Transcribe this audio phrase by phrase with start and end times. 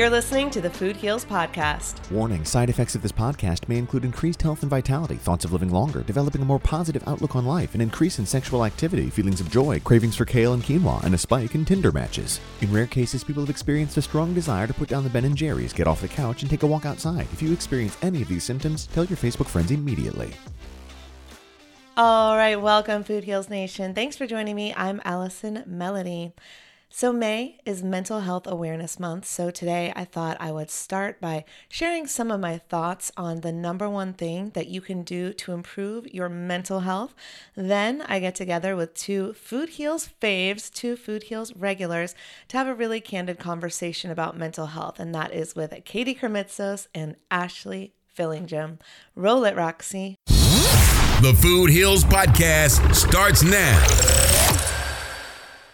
[0.00, 2.10] You're listening to the Food Heals Podcast.
[2.10, 5.68] Warning side effects of this podcast may include increased health and vitality, thoughts of living
[5.68, 9.50] longer, developing a more positive outlook on life, an increase in sexual activity, feelings of
[9.50, 12.40] joy, cravings for kale and quinoa, and a spike in Tinder matches.
[12.62, 15.36] In rare cases, people have experienced a strong desire to put down the Ben and
[15.36, 17.28] Jerry's, get off the couch, and take a walk outside.
[17.34, 20.32] If you experience any of these symptoms, tell your Facebook friends immediately.
[21.98, 23.94] All right, welcome, Food Heals Nation.
[23.94, 24.72] Thanks for joining me.
[24.74, 26.32] I'm Allison Melody.
[26.92, 29.24] So, May is Mental Health Awareness Month.
[29.24, 33.52] So, today I thought I would start by sharing some of my thoughts on the
[33.52, 37.14] number one thing that you can do to improve your mental health.
[37.54, 42.16] Then I get together with two Food Heals faves, two Food Heals regulars,
[42.48, 44.98] to have a really candid conversation about mental health.
[44.98, 48.80] And that is with Katie Krimitsos and Ashley Fillingim.
[49.14, 50.16] Roll it, Roxy.
[50.26, 54.59] The Food Heals Podcast starts now.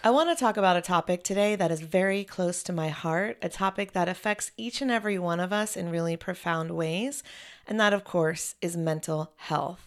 [0.07, 3.37] I want to talk about a topic today that is very close to my heart,
[3.41, 7.23] a topic that affects each and every one of us in really profound ways,
[7.67, 9.85] and that, of course, is mental health.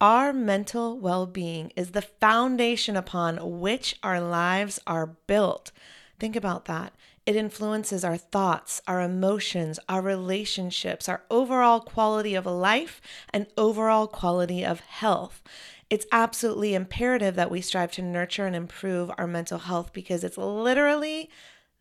[0.00, 5.70] Our mental well being is the foundation upon which our lives are built.
[6.18, 6.92] Think about that.
[7.24, 13.00] It influences our thoughts, our emotions, our relationships, our overall quality of life,
[13.32, 15.44] and overall quality of health
[15.90, 20.38] it's absolutely imperative that we strive to nurture and improve our mental health because it's
[20.38, 21.28] literally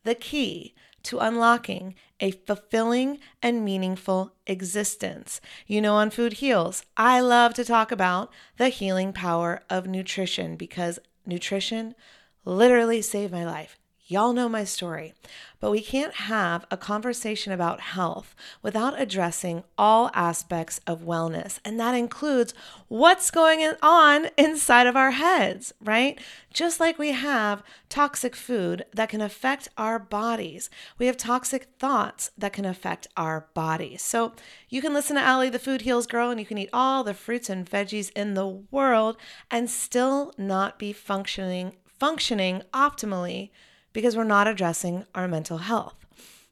[0.04, 5.40] the key to unlocking a fulfilling and meaningful existence.
[5.66, 10.58] You know, on Food Heals, I love to talk about the healing power of nutrition
[10.58, 11.96] because nutrition
[12.44, 13.79] literally saved my life.
[14.12, 15.14] Y'all know my story.
[15.60, 21.60] But we can't have a conversation about health without addressing all aspects of wellness.
[21.64, 22.56] And that includes
[22.88, 26.20] what's going on inside of our heads, right?
[26.52, 32.32] Just like we have toxic food that can affect our bodies, we have toxic thoughts
[32.36, 34.02] that can affect our bodies.
[34.02, 34.34] So
[34.70, 37.14] you can listen to Allie, the Food Heals Girl, and you can eat all the
[37.14, 39.18] fruits and veggies in the world
[39.52, 43.50] and still not be functioning functioning optimally
[44.00, 45.94] because we're not addressing our mental health.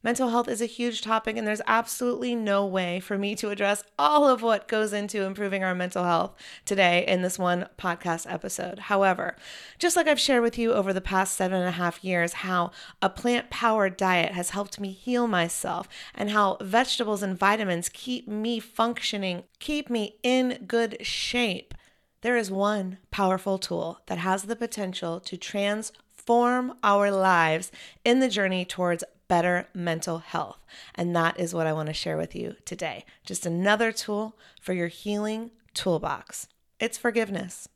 [0.02, 3.82] Mental health is a huge topic, and there's absolutely no way for me to address
[3.98, 6.34] all of what goes into improving our mental health
[6.66, 8.80] today in this one podcast episode.
[8.80, 9.34] However,
[9.78, 12.70] just like I've shared with you over the past seven and a half years, how
[13.00, 18.28] a plant powered diet has helped me heal myself, and how vegetables and vitamins keep
[18.28, 21.72] me functioning, keep me in good shape,
[22.20, 27.72] there is one powerful tool that has the potential to transform transform our lives
[28.04, 30.58] in the journey towards better mental health.
[30.94, 33.06] And that is what I want to share with you today.
[33.24, 36.46] Just another tool for your healing toolbox.
[36.78, 37.68] It's forgiveness.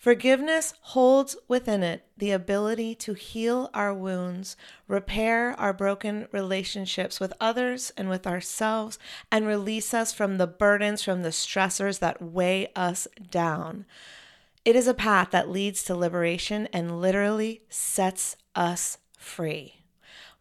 [0.00, 7.32] Forgiveness holds within it the ability to heal our wounds, repair our broken relationships with
[7.40, 9.00] others and with ourselves,
[9.32, 13.84] and release us from the burdens, from the stressors that weigh us down.
[14.64, 19.84] It is a path that leads to liberation and literally sets us free.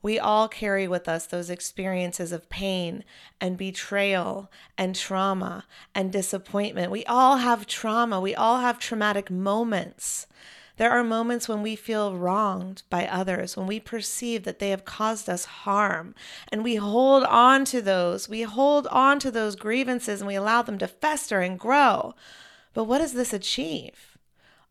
[0.02, 3.04] We all carry with us those experiences of pain
[3.42, 6.90] and betrayal and trauma and disappointment.
[6.90, 8.22] We all have trauma.
[8.22, 10.26] We all have traumatic moments.
[10.78, 14.86] There are moments when we feel wronged by others, when we perceive that they have
[14.86, 16.16] caused us harm,
[16.50, 18.30] and we hold on to those.
[18.30, 22.16] We hold on to those grievances and we allow them to fester and grow.
[22.74, 24.13] But what does this achieve?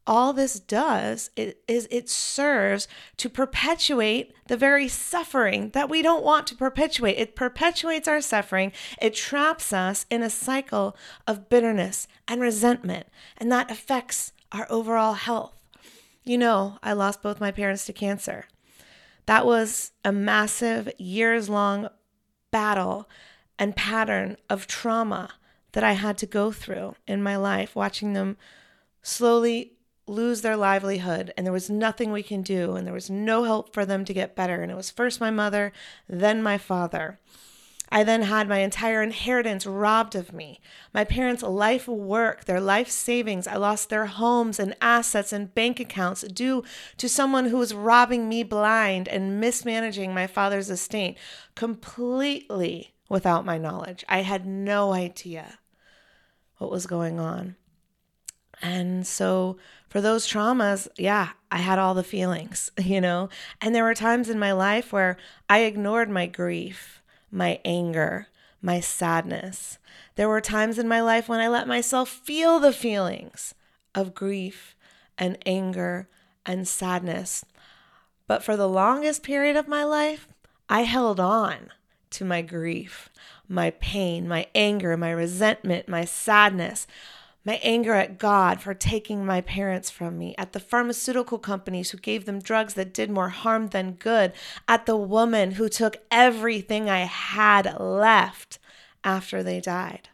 [0.07, 6.47] All this does is it serves to perpetuate the very suffering that we don't want
[6.49, 7.19] to perpetuate.
[7.19, 8.73] It perpetuates our suffering.
[9.01, 10.97] It traps us in a cycle
[11.27, 13.07] of bitterness and resentment,
[13.39, 15.55] and that affects our overall health.
[16.25, 18.47] You know, I lost both my parents to cancer.
[19.27, 21.89] That was a massive, years long
[22.51, 23.09] battle
[23.59, 25.31] and pattern of trauma
[25.73, 28.37] that I had to go through in my life, watching them
[29.03, 29.73] slowly
[30.07, 33.73] lose their livelihood and there was nothing we can do and there was no help
[33.73, 34.63] for them to get better.
[34.63, 35.73] And it was first my mother
[36.09, 37.19] then my father.
[37.93, 40.61] I then had my entire inheritance robbed of me.
[40.95, 43.47] My parents life work their life savings.
[43.47, 46.65] I lost their homes and assets and bank accounts due
[46.97, 51.19] to someone who was robbing me blind and mismanaging my father's estate
[51.55, 54.07] completely without my knowledge.
[54.09, 55.59] I had no idea
[56.57, 57.57] what was going on.
[58.63, 59.59] And so
[59.93, 63.29] for those traumas, yeah, I had all the feelings, you know?
[63.61, 65.19] And there were times in my life where
[65.51, 68.29] I ignored my grief, my anger,
[68.63, 69.77] my sadness.
[70.15, 73.55] There were times in my life when I let myself feel the feelings
[73.95, 74.75] of grief
[75.19, 76.09] and anger
[76.47, 77.45] and sadness.
[78.27, 80.27] But for the longest period of my life,
[80.71, 81.71] I held on.
[82.13, 83.11] to my grief,
[83.47, 86.87] my pain, my anger, my resentment, my sadness,
[87.45, 91.99] my anger at God for taking my parents from me, at the pharmaceutical companies who
[91.99, 94.33] gave them drugs that did more harm than good,
[94.69, 98.59] at the woman who took everything I had left
[99.03, 100.09] after they died.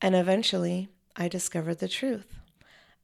[0.00, 2.38] And eventually, I discovered the truth.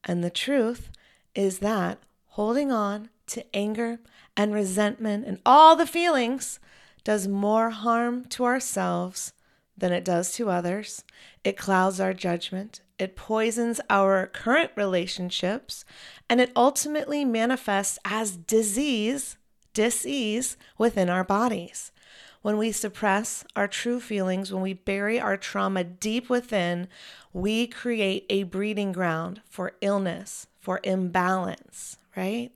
[0.05, 0.91] And the truth
[1.35, 1.99] is that
[2.29, 3.99] holding on to anger
[4.37, 6.59] and resentment and all the feelings
[7.05, 9.33] does more harm to ourselves
[9.77, 11.05] than it does to others.
[11.45, 15.85] It clouds our judgment, it poisons our current relationships,
[16.29, 19.37] and it ultimately manifests as disease,
[19.75, 21.93] disease within our bodies.
[22.43, 26.89] When we suppress our true feelings, when we bury our trauma deep within,
[27.33, 32.53] we create a breeding ground for illness, for imbalance, right?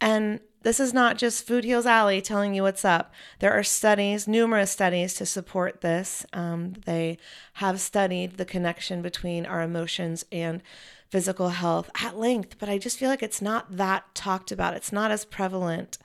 [0.00, 3.12] And this is not just Food Heals Allie telling you what's up.
[3.38, 6.26] There are studies, numerous studies to support this.
[6.32, 7.18] Um, they
[7.54, 10.62] have studied the connection between our emotions and
[11.10, 14.74] physical health at length, but I just feel like it's not that talked about.
[14.74, 15.98] It's not as prevalent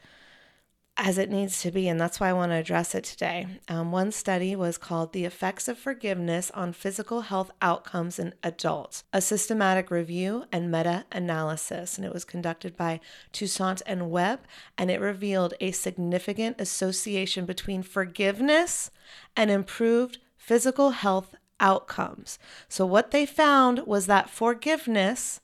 [1.01, 3.47] as it needs to be, and that's why I want to address it today.
[3.69, 9.05] Um, one study was called The Effects of Forgiveness on Physical Health Outcomes in Adults,
[9.13, 11.97] a systematic review and meta analysis.
[11.97, 12.99] And it was conducted by
[13.31, 14.41] Toussaint and Webb,
[14.77, 18.91] and it revealed a significant association between forgiveness
[19.37, 22.37] and improved physical health outcomes.
[22.67, 25.39] So, what they found was that forgiveness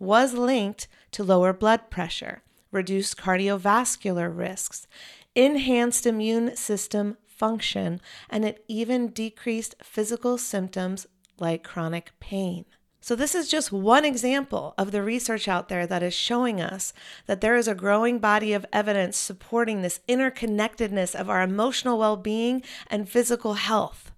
[0.00, 2.42] was linked to lower blood pressure
[2.72, 4.86] reduced cardiovascular risks,
[5.34, 11.06] enhanced immune system function, and it even decreased physical symptoms
[11.38, 12.64] like chronic pain.
[13.02, 16.92] So, this is just one example of the research out there that is showing us
[17.24, 22.18] that there is a growing body of evidence supporting this interconnectedness of our emotional well
[22.18, 24.12] being and physical health.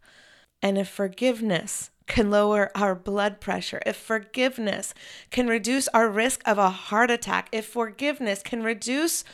[0.60, 4.92] And if forgiveness can lower our blood pressure, if forgiveness
[5.30, 9.24] can reduce our risk of a heart attack, if forgiveness can reduce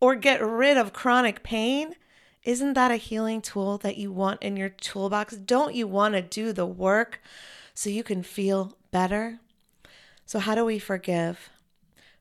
[0.00, 1.94] or get rid of chronic pain,
[2.44, 5.34] isn't that a healing tool that you want in your toolbox?
[5.34, 7.22] Don't you want to do the work
[7.72, 9.40] so you can feel better?
[10.26, 11.48] So, how do we forgive?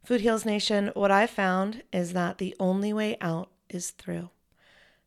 [0.06, 4.30] Food Heals Nation, what I found is that the only way out is through.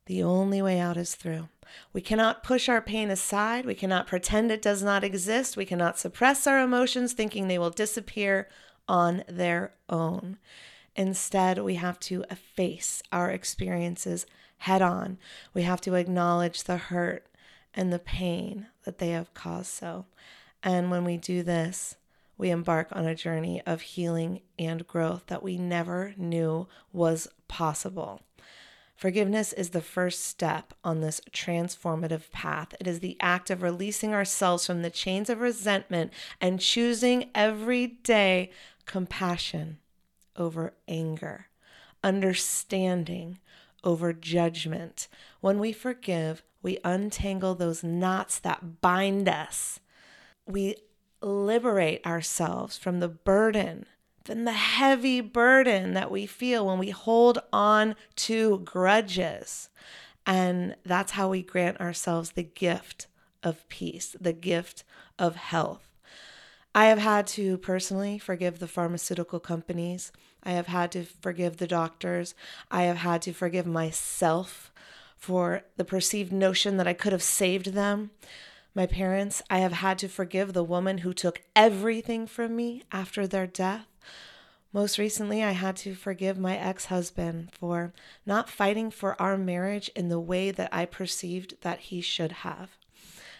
[0.09, 1.49] The only way out is through.
[1.93, 3.67] We cannot push our pain aside.
[3.67, 5.55] We cannot pretend it does not exist.
[5.55, 8.49] We cannot suppress our emotions thinking they will disappear
[8.87, 10.39] on their own.
[10.95, 12.23] Instead, we have to
[12.55, 14.25] face our experiences
[14.57, 15.19] head on.
[15.53, 17.27] We have to acknowledge the hurt
[17.75, 20.07] and the pain that they have caused so.
[20.63, 21.97] And when we do this,
[22.35, 28.23] we embark on a journey of healing and growth that we never knew was possible.
[28.99, 32.75] Forgiveness is the first step on this transformative path.
[32.81, 36.11] It is the act of releasing ourselves from the chains of resentment
[36.41, 38.51] and choosing every day
[38.85, 39.77] compassion
[40.35, 41.45] over anger,
[42.03, 43.39] understanding
[43.85, 45.07] over judgment.
[45.39, 49.79] When we forgive, we untangle those knots that bind us.
[50.45, 50.75] We
[51.21, 53.85] liberate ourselves from the burden
[54.29, 59.69] than the heavy burden that we feel when we hold on to grudges.
[60.23, 63.07] And that's how we grant ourselves the gift
[63.41, 64.83] of peace, the gift
[65.17, 65.87] of health.
[66.75, 70.11] I have had to personally forgive the pharmaceutical companies.
[70.43, 72.35] I have had to forgive the doctors.
[72.69, 74.71] I have had to forgive myself
[75.17, 78.11] for the perceived notion that I could have saved them.
[78.75, 83.25] My parents, I have had to forgive the woman who took everything from me after
[83.25, 83.87] their death.
[84.71, 87.91] Most recently, I had to forgive my ex husband for
[88.25, 92.77] not fighting for our marriage in the way that I perceived that he should have.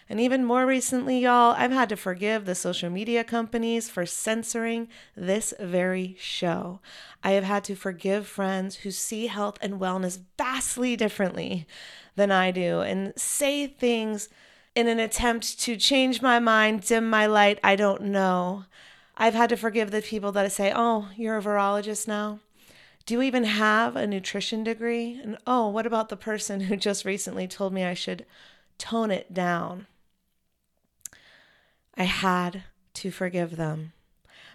[0.08, 4.88] And even more recently, y'all, I've had to forgive the social media companies for censoring
[5.14, 6.80] this very show.
[7.22, 11.64] I have had to forgive friends who see health and wellness vastly differently
[12.16, 14.28] than I do and say things
[14.74, 18.64] in an attempt to change my mind, dim my light, I don't know.
[19.22, 22.40] I've had to forgive the people that say, oh, you're a virologist now.
[23.04, 25.20] Do you even have a nutrition degree?
[25.22, 28.24] And oh, what about the person who just recently told me I should
[28.78, 29.86] tone it down?
[31.98, 32.62] I had
[32.94, 33.92] to forgive them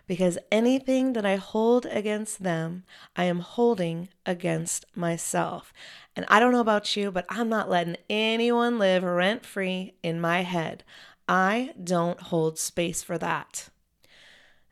[0.07, 5.73] because anything that I hold against them, I am holding against myself.
[6.15, 10.19] And I don't know about you, but I'm not letting anyone live rent free in
[10.19, 10.83] my head.
[11.29, 13.69] I don't hold space for that.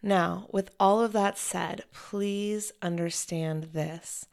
[0.05, 4.27] Now, with all of that said, please understand this.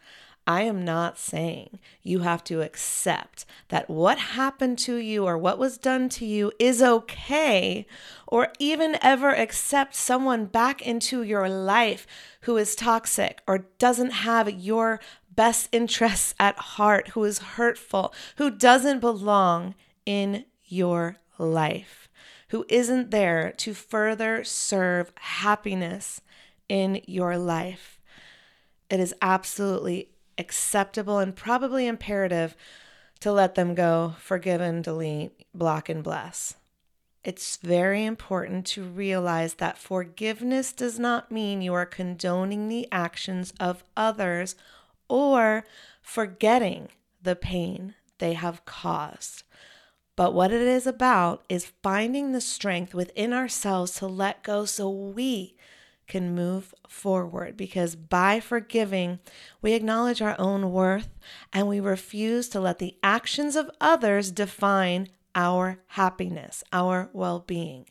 [0.47, 5.61] I am not saying you have to accept that what happened to you or what
[5.61, 7.87] was done to you is okay,
[8.27, 12.05] or even ever accept someone back into your life
[12.41, 14.99] who is toxic or doesn't have your
[15.31, 22.09] best interests at heart, who is hurtful, who doesn't belong in your life,
[22.51, 26.21] who isn't there to further serve happiness
[26.69, 28.01] in your life.
[28.89, 32.57] It is absolutely acceptable and probably imperative
[33.21, 36.57] to let them go, forgive and delete, block and bless.
[37.23, 43.53] It's very important to realize that forgiveness does not mean you are condoning the actions
[43.61, 44.57] of others
[45.09, 45.65] or
[46.01, 46.89] forgetting
[47.23, 49.45] the pain they have caused.
[50.21, 54.91] But what it is about is finding the strength within ourselves to let go so
[54.91, 55.57] we
[56.07, 59.21] can move forward because by forgiving,
[59.63, 61.09] we acknowledge our own worth
[61.55, 67.87] and we refuse to let the actions of others define our happiness, our well being.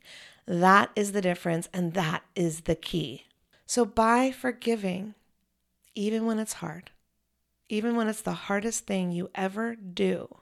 [0.45, 3.25] That is the difference and that is the key.
[3.65, 5.15] So, by forgiving,
[5.95, 6.91] even when it's hard,
[7.69, 10.36] even when it's the hardest thing you ever do,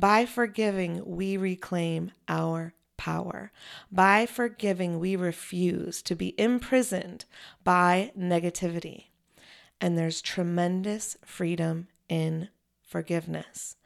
[0.00, 3.52] by forgiving, we reclaim our power.
[3.90, 7.24] By forgiving, we refuse to be imprisoned
[7.64, 9.06] by negativity.
[9.80, 12.48] And there's tremendous freedom in
[12.82, 13.76] forgiveness.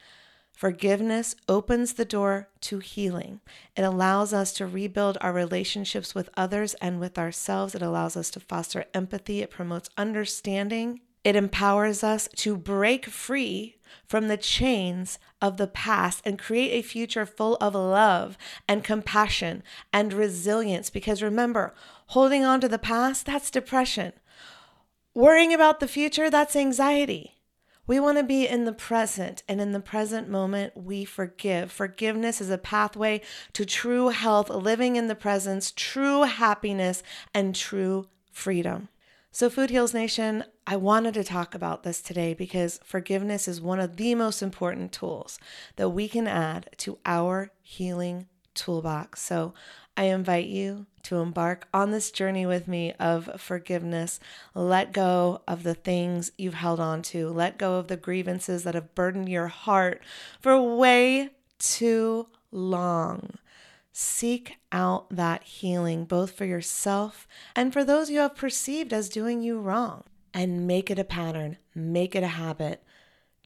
[0.53, 3.41] Forgiveness opens the door to healing.
[3.77, 7.75] It allows us to rebuild our relationships with others and with ourselves.
[7.75, 9.43] It allows us to foster empathy.
[9.43, 11.01] It promotes understanding.
[11.25, 13.77] It empowers us to break free
[14.07, 18.37] from the chains of the past and create a future full of love
[18.69, 19.63] and compassion
[19.93, 20.91] and resilience.
[20.91, 21.75] Because remember,
[22.09, 24.13] holding on to the past, that's depression.
[25.15, 27.35] Worrying about the future, that's anxiety.
[27.87, 31.71] We want to be in the present, and in the present moment, we forgive.
[31.71, 33.21] Forgiveness is a pathway
[33.53, 37.03] to true health, living in the presence, true happiness,
[37.35, 38.89] and true freedom.
[39.31, 43.81] So, Food Heals Nation, I wanted to talk about this today because forgiveness is one
[43.81, 45.39] of the most important tools
[45.77, 49.21] that we can add to our healing toolbox.
[49.21, 49.53] So,
[49.97, 54.19] I invite you to embark on this journey with me of forgiveness.
[54.55, 58.75] Let go of the things you've held on to, let go of the grievances that
[58.75, 60.03] have burdened your heart
[60.41, 63.35] for way too long.
[63.93, 69.43] Seek out that healing, both for yourself and for those you have perceived as doing
[69.43, 70.03] you wrong,
[70.35, 72.83] and make it a pattern, make it a habit.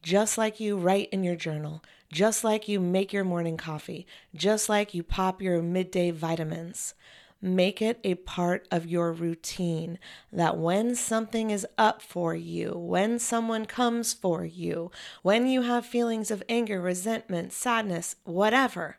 [0.03, 4.69] Just like you write in your journal, just like you make your morning coffee, just
[4.69, 6.95] like you pop your midday vitamins.
[7.41, 10.01] Make it a part of your routine
[10.33, 14.91] that when something is up for you, when someone comes for you,
[15.23, 18.97] when you have feelings of anger, resentment, sadness, whatever,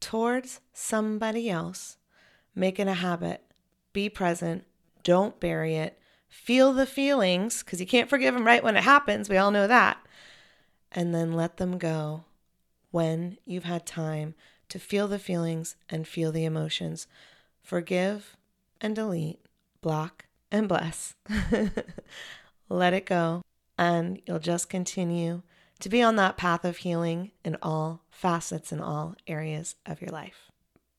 [0.00, 1.98] towards somebody else,
[2.54, 3.42] make it a habit.
[3.92, 4.64] Be present.
[5.02, 5.98] Don't bury it.
[6.34, 9.28] Feel the feelings because you can't forgive them right when it happens.
[9.28, 9.96] We all know that.
[10.92, 12.24] And then let them go
[12.90, 14.34] when you've had time
[14.68, 17.06] to feel the feelings and feel the emotions.
[17.62, 18.36] Forgive
[18.80, 19.40] and delete,
[19.80, 21.14] block and bless.
[22.68, 23.42] let it go,
[23.78, 25.42] and you'll just continue
[25.80, 30.10] to be on that path of healing in all facets and all areas of your
[30.10, 30.50] life.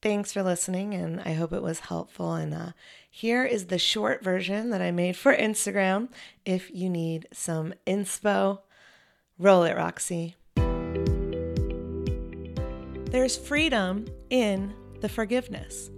[0.01, 2.33] Thanks for listening, and I hope it was helpful.
[2.33, 2.71] And uh,
[3.09, 6.09] here is the short version that I made for Instagram
[6.45, 8.59] if you need some inspo.
[9.39, 10.35] Roll it, Roxy.
[13.11, 15.89] There's freedom in the forgiveness,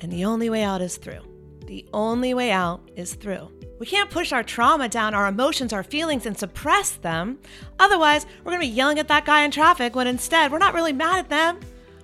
[0.00, 1.22] and the only way out is through.
[1.66, 3.50] The only way out is through.
[3.78, 7.38] We can't push our trauma down, our emotions, our feelings, and suppress them.
[7.78, 10.92] Otherwise, we're gonna be yelling at that guy in traffic when instead we're not really
[10.92, 11.60] mad at them.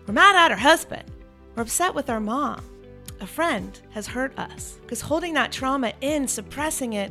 [0.06, 1.04] We're mad at our husband.
[1.56, 2.62] We're upset with our mom.
[3.22, 4.78] A friend has hurt us.
[4.82, 7.10] Because holding that trauma in, suppressing it,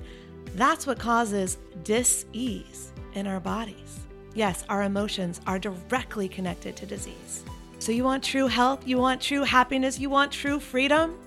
[0.53, 4.01] that's what causes dis ease in our bodies.
[4.35, 7.43] Yes, our emotions are directly connected to disease.
[7.79, 8.87] So, you want true health?
[8.87, 9.99] You want true happiness?
[9.99, 11.17] You want true freedom?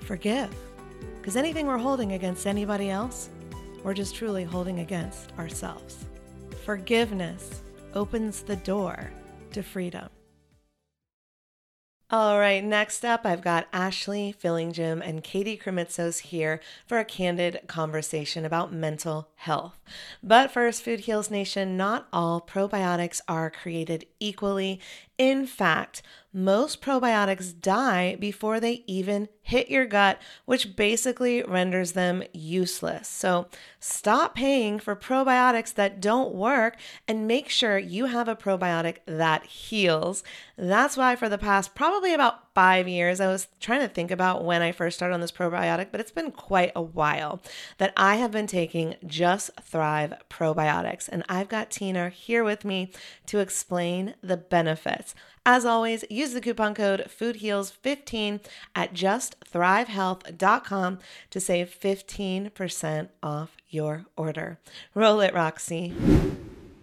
[0.00, 0.54] Forgive.
[1.18, 3.30] Because anything we're holding against anybody else,
[3.84, 6.04] we're just truly holding against ourselves.
[6.64, 7.62] Forgiveness
[7.94, 9.10] opens the door
[9.52, 10.08] to freedom.
[12.12, 17.60] All right, next up, I've got Ashley Fillingim and Katie Krimitsos here for a candid
[17.68, 19.78] conversation about mental health.
[20.20, 24.80] But first, Food Heals Nation, not all probiotics are created equally.
[25.20, 26.00] In fact,
[26.32, 33.08] most probiotics die before they even hit your gut, which basically renders them useless.
[33.08, 33.48] So
[33.80, 36.76] stop paying for probiotics that don't work
[37.08, 40.22] and make sure you have a probiotic that heals.
[40.56, 44.44] That's why, for the past probably about five years, I was trying to think about
[44.44, 47.42] when I first started on this probiotic, but it's been quite a while
[47.78, 51.08] that I have been taking Just Thrive probiotics.
[51.08, 52.92] And I've got Tina here with me
[53.26, 55.09] to explain the benefits.
[55.46, 60.98] As always, use the coupon code FoodHeals15 at justthrivehealth.com
[61.30, 64.58] to save 15% off your order.
[64.94, 65.94] Roll it, Roxy.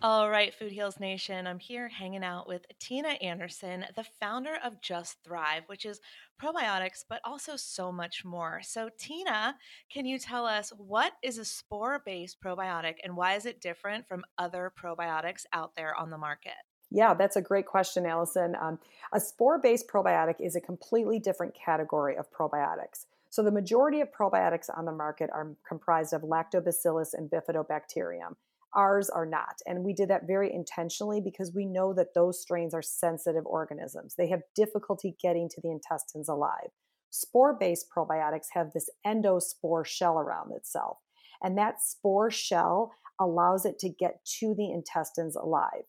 [0.03, 4.79] All right, Food Heals Nation, I'm here hanging out with Tina Anderson, the founder of
[4.79, 5.99] Just Thrive, which is
[6.39, 8.61] probiotics, but also so much more.
[8.63, 9.55] So, Tina,
[9.89, 14.07] can you tell us what is a spore based probiotic and why is it different
[14.07, 16.53] from other probiotics out there on the market?
[16.89, 18.55] Yeah, that's a great question, Allison.
[18.61, 18.79] Um,
[19.13, 23.05] a spore based probiotic is a completely different category of probiotics.
[23.29, 28.35] So, the majority of probiotics on the market are comprised of lactobacillus and bifidobacterium.
[28.73, 29.59] Ours are not.
[29.65, 34.15] And we did that very intentionally because we know that those strains are sensitive organisms.
[34.15, 36.69] They have difficulty getting to the intestines alive.
[37.09, 40.97] Spore based probiotics have this endospore shell around itself.
[41.41, 45.85] And that spore shell allows it to get to the intestines alive.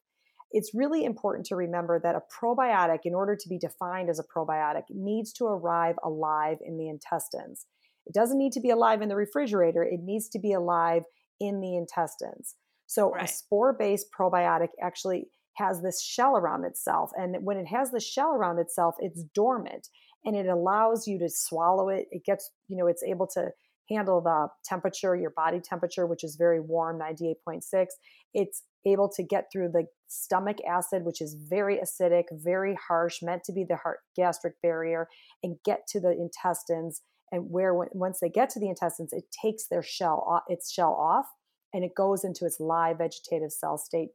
[0.50, 4.24] It's really important to remember that a probiotic, in order to be defined as a
[4.24, 7.66] probiotic, needs to arrive alive in the intestines.
[8.06, 11.02] It doesn't need to be alive in the refrigerator, it needs to be alive
[11.40, 12.56] in the intestines.
[12.86, 13.24] So right.
[13.24, 15.28] a spore-based probiotic actually
[15.58, 19.88] has this shell around itself and when it has the shell around itself it's dormant
[20.24, 23.48] and it allows you to swallow it it gets you know it's able to
[23.90, 27.86] handle the temperature your body temperature which is very warm 98.6
[28.34, 33.44] it's able to get through the stomach acid which is very acidic very harsh meant
[33.44, 35.08] to be the heart gastric barrier
[35.42, 39.66] and get to the intestines and where once they get to the intestines it takes
[39.68, 41.26] their shell off, its shell off
[41.72, 44.08] and it goes into its live vegetative cell state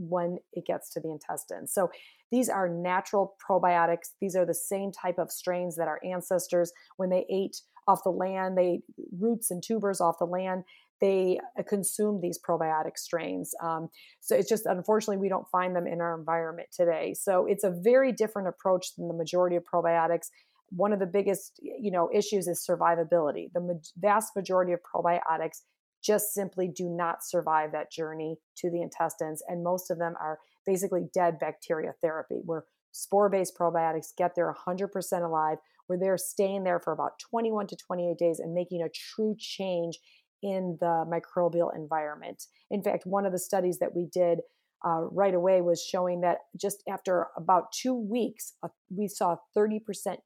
[0.00, 1.72] when it gets to the intestines.
[1.72, 1.90] So
[2.30, 4.10] these are natural probiotics.
[4.20, 8.10] These are the same type of strains that our ancestors, when they ate off the
[8.10, 8.84] land, they ate
[9.18, 10.64] roots and tubers off the land.
[11.00, 13.52] They consume these probiotic strains.
[13.62, 13.88] Um,
[14.20, 17.14] so it's just unfortunately we don't find them in our environment today.
[17.14, 20.28] So it's a very different approach than the majority of probiotics.
[20.70, 23.50] One of the biggest, you know, issues is survivability.
[23.52, 25.62] The ma- vast majority of probiotics
[26.02, 29.42] just simply do not survive that journey to the intestines.
[29.48, 34.54] And most of them are basically dead bacteria therapy, where spore based probiotics get there
[34.66, 38.88] 100% alive, where they're staying there for about 21 to 28 days and making a
[38.88, 39.98] true change
[40.42, 42.46] in the microbial environment.
[42.70, 44.40] In fact, one of the studies that we did
[44.84, 49.58] uh, right away was showing that just after about two weeks, uh, we saw a
[49.58, 50.16] 30%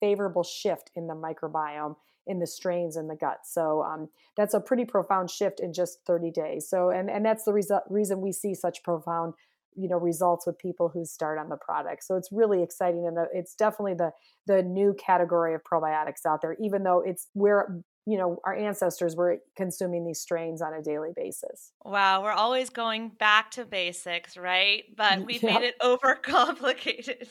[0.00, 1.94] favorable shift in the microbiome
[2.26, 3.38] in the strains in the gut.
[3.44, 6.68] So um, that's a pretty profound shift in just 30 days.
[6.68, 9.34] So and and that's the reason reason we see such profound
[9.76, 12.04] you know results with people who start on the product.
[12.04, 14.12] So it's really exciting and it's definitely the
[14.46, 16.56] the new category of probiotics out there.
[16.60, 21.10] Even though it's where you know our ancestors were consuming these strains on a daily
[21.14, 21.72] basis.
[21.84, 24.84] Wow we're always going back to basics right?
[24.96, 25.60] But we've yep.
[25.60, 27.28] made it overcomplicated.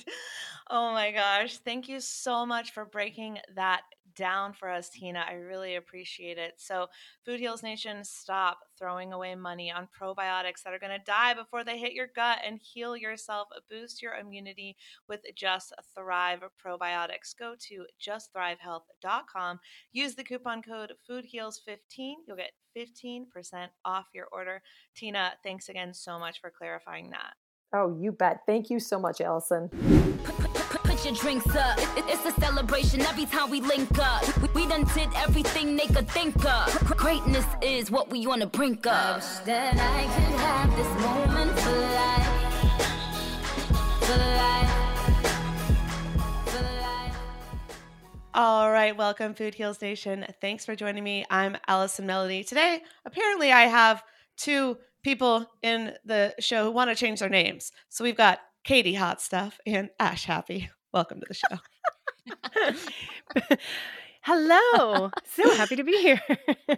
[0.69, 3.82] Oh my gosh thank you so much for breaking that
[4.19, 5.23] down for us, Tina.
[5.27, 6.55] I really appreciate it.
[6.58, 6.88] So,
[7.25, 11.63] Food Heals Nation, stop throwing away money on probiotics that are going to die before
[11.63, 13.47] they hit your gut and heal yourself.
[13.69, 14.75] Boost your immunity
[15.08, 17.34] with Just Thrive probiotics.
[17.38, 19.60] Go to justthrivehealth.com.
[19.93, 22.13] Use the coupon code FoodHeals15.
[22.27, 23.25] You'll get 15%
[23.86, 24.62] off your order.
[24.95, 27.34] Tina, thanks again so much for clarifying that.
[27.73, 28.41] Oh, you bet.
[28.45, 29.69] Thank you so much, Allison
[30.99, 31.77] put your drinks up.
[31.95, 34.21] it's a celebration every time we link up.
[34.53, 36.97] We, done did everything they could think of.
[36.97, 38.93] Greatness is what we on the brink of.
[38.93, 42.27] I wish that I could have this moment for life.
[44.01, 44.71] For life.
[46.47, 47.17] For life.
[48.33, 50.25] All right, welcome, Food Heals Nation.
[50.41, 51.23] Thanks for joining me.
[51.29, 52.43] I'm Allison Melody.
[52.43, 54.03] Today, apparently, I have
[54.35, 57.71] two people in the show who want to change their names.
[57.88, 60.69] So we've got Katie Hot Stuff and Ash Happy.
[60.91, 61.58] Welcome to the show.
[64.21, 65.12] Hello.
[65.23, 66.21] so happy to be here.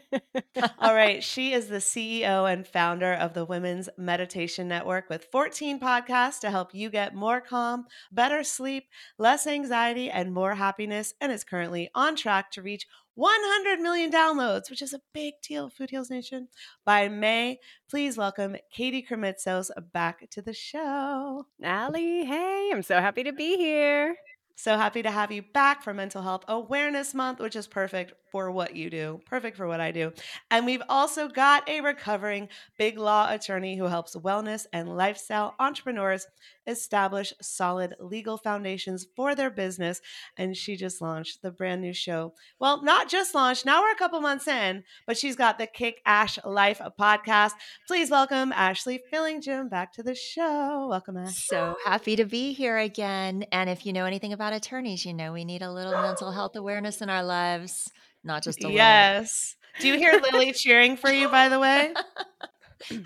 [0.80, 1.24] All right.
[1.24, 6.52] She is the CEO and founder of the Women's Meditation Network with 14 podcasts to
[6.52, 11.90] help you get more calm, better sleep, less anxiety, and more happiness, and is currently
[11.96, 16.48] on track to reach 100 million downloads, which is a big deal, Food Heals Nation.
[16.86, 21.46] By May, please welcome Katie Krimitsos back to the show.
[21.62, 24.16] Allie, hey, I'm so happy to be here.
[24.56, 28.52] So happy to have you back for Mental Health Awareness Month, which is perfect for
[28.52, 30.14] what you do, perfect for what I do.
[30.50, 36.28] And we've also got a recovering big law attorney who helps wellness and lifestyle entrepreneurs
[36.68, 40.02] establish solid legal foundations for their business.
[40.38, 42.34] And she just launched the brand new show.
[42.60, 46.02] Well, not just launched, now we're a couple months in, but she's got the Kick
[46.06, 47.52] Ash Life podcast.
[47.88, 50.88] Please welcome Ashley Fillingim back to the show.
[50.90, 51.48] Welcome, Ash.
[51.48, 53.46] So happy to be here again.
[53.52, 56.56] And if you know anything about attorneys, you know we need a little mental health
[56.56, 57.90] awareness in our lives,
[58.24, 58.76] not just a little.
[58.76, 59.56] Yes.
[59.80, 61.94] Do you hear Lily cheering for you, by the way?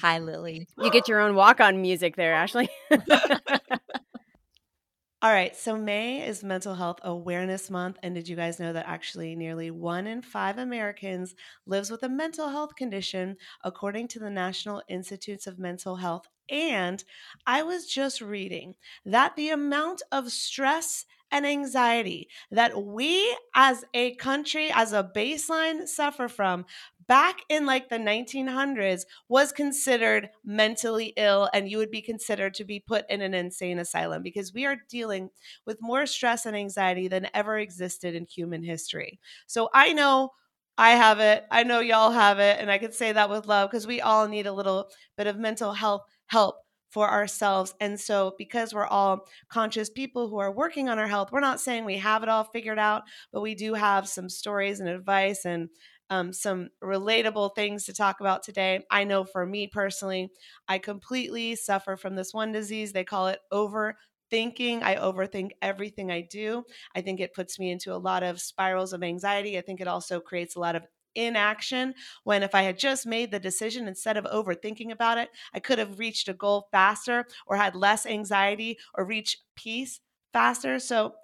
[0.02, 0.68] Hi, Lily.
[0.78, 2.70] You get your own walk on music there, Ashley.
[5.26, 7.98] All right, so May is Mental Health Awareness Month.
[8.04, 11.34] And did you guys know that actually nearly one in five Americans
[11.66, 16.28] lives with a mental health condition, according to the National Institutes of Mental Health?
[16.48, 17.04] And
[17.48, 24.14] I was just reading that the amount of stress and anxiety that we as a
[24.18, 26.66] country, as a baseline, suffer from
[27.08, 32.64] back in like the 1900s was considered mentally ill and you would be considered to
[32.66, 35.30] be put in an insane asylum because we are dealing
[35.66, 39.20] with more stress and anxiety than ever existed in human history.
[39.48, 40.32] So I know
[40.78, 41.46] I have it.
[41.52, 42.60] I know y'all have it.
[42.60, 45.38] And I could say that with love because we all need a little bit of
[45.38, 46.56] mental health help
[46.90, 47.74] for ourselves.
[47.82, 51.60] And so, because we're all conscious people who are working on our health, we're not
[51.60, 55.44] saying we have it all figured out, but we do have some stories and advice
[55.46, 55.70] and
[56.10, 58.86] um, some relatable things to talk about today.
[58.92, 60.30] I know for me personally,
[60.68, 62.94] I completely suffer from this one disease.
[62.94, 64.84] They call it overthinking.
[64.84, 66.64] I overthink everything I do.
[66.96, 69.58] I think it puts me into a lot of spirals of anxiety.
[69.58, 71.94] I think it also creates a lot of inaction
[72.26, 75.80] when if I had just made the decision instead of overthinking about it, I could
[75.80, 80.02] have reached a goal faster or had less anxiety or reach peace
[80.34, 80.78] faster.
[80.80, 81.16] So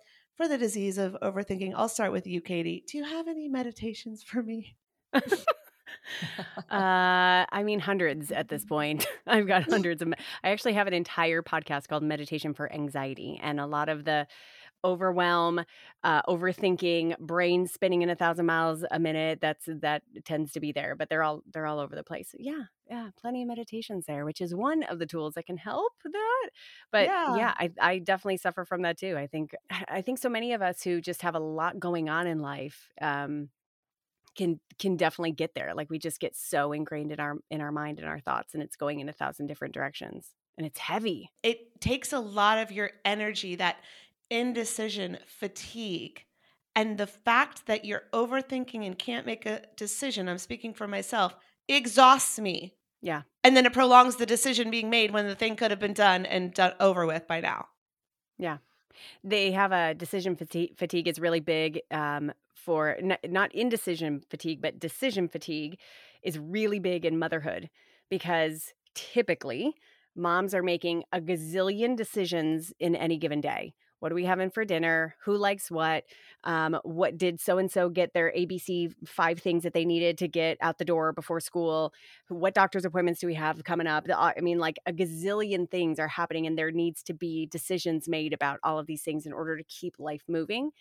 [0.42, 2.84] for the disease of overthinking, I'll start with you, Katie.
[2.88, 4.76] Do you have any meditations for me?
[5.14, 5.22] uh,
[6.72, 9.06] I mean, hundreds at this point.
[9.28, 10.08] I've got hundreds of.
[10.08, 14.04] Me- I actually have an entire podcast called Meditation for Anxiety, and a lot of
[14.04, 14.26] the
[14.84, 15.62] overwhelm,
[16.04, 19.40] uh, overthinking, brain spinning in a thousand miles a minute.
[19.42, 22.34] That's that tends to be there, but they're all they're all over the place.
[22.38, 25.94] Yeah, yeah, plenty of meditations there, which is one of the tools that can help
[26.04, 26.50] that.
[26.92, 29.16] But yeah, yeah I, I definitely suffer from that too.
[29.18, 29.56] I think
[29.88, 32.90] I think so many of us who just have a lot going on in life.
[33.02, 33.50] Um,
[34.36, 37.72] can can definitely get there like we just get so ingrained in our in our
[37.72, 41.30] mind and our thoughts and it's going in a thousand different directions and it's heavy
[41.44, 43.78] it takes a lot of your energy that
[44.32, 46.26] indecision, fatigue,
[46.76, 51.36] and the fact that you're overthinking and can't make a decision, I'm speaking for myself,
[51.68, 52.74] exhausts me.
[53.02, 53.24] Yeah.
[53.44, 56.26] And then it prolongs the decision being made when the thing could have been done
[56.26, 57.66] and done over with by now.
[58.38, 58.58] Yeah.
[59.24, 60.78] They have a decision fatigue.
[60.78, 65.78] Fatigue is really big um, for n- not indecision fatigue, but decision fatigue
[66.24, 67.70] is really big in motherhood
[68.10, 69.74] because typically
[70.16, 74.66] moms are making a gazillion decisions in any given day what are we having for
[74.66, 75.16] dinner?
[75.26, 76.06] Who likes what?
[76.44, 80.28] Um, what did so and so get their abc five things that they needed to
[80.28, 81.94] get out the door before school?
[82.28, 84.08] What doctor's appointments do we have coming up?
[84.12, 88.34] I mean like a gazillion things are happening and there needs to be decisions made
[88.34, 90.72] about all of these things in order to keep life moving.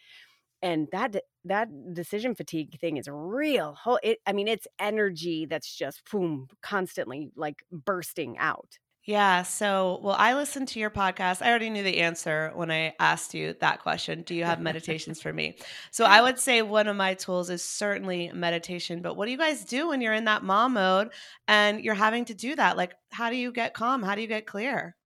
[0.63, 3.77] And that that decision fatigue thing is real.
[4.03, 9.43] It, i mean it's energy that's just boom constantly like bursting out yeah.
[9.43, 11.43] So, well, I listened to your podcast.
[11.43, 14.23] I already knew the answer when I asked you that question.
[14.23, 15.57] Do you have meditations for me?
[15.91, 19.01] So, I would say one of my tools is certainly meditation.
[19.01, 21.11] But what do you guys do when you're in that mom mode
[21.49, 22.77] and you're having to do that?
[22.77, 24.03] Like, how do you get calm?
[24.03, 24.97] How do you get clear?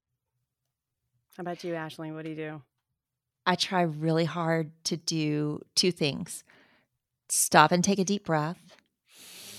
[1.36, 2.12] How about you, Ashley?
[2.12, 2.62] What do you do?
[3.46, 6.44] I try really hard to do two things
[7.28, 8.60] stop and take a deep breath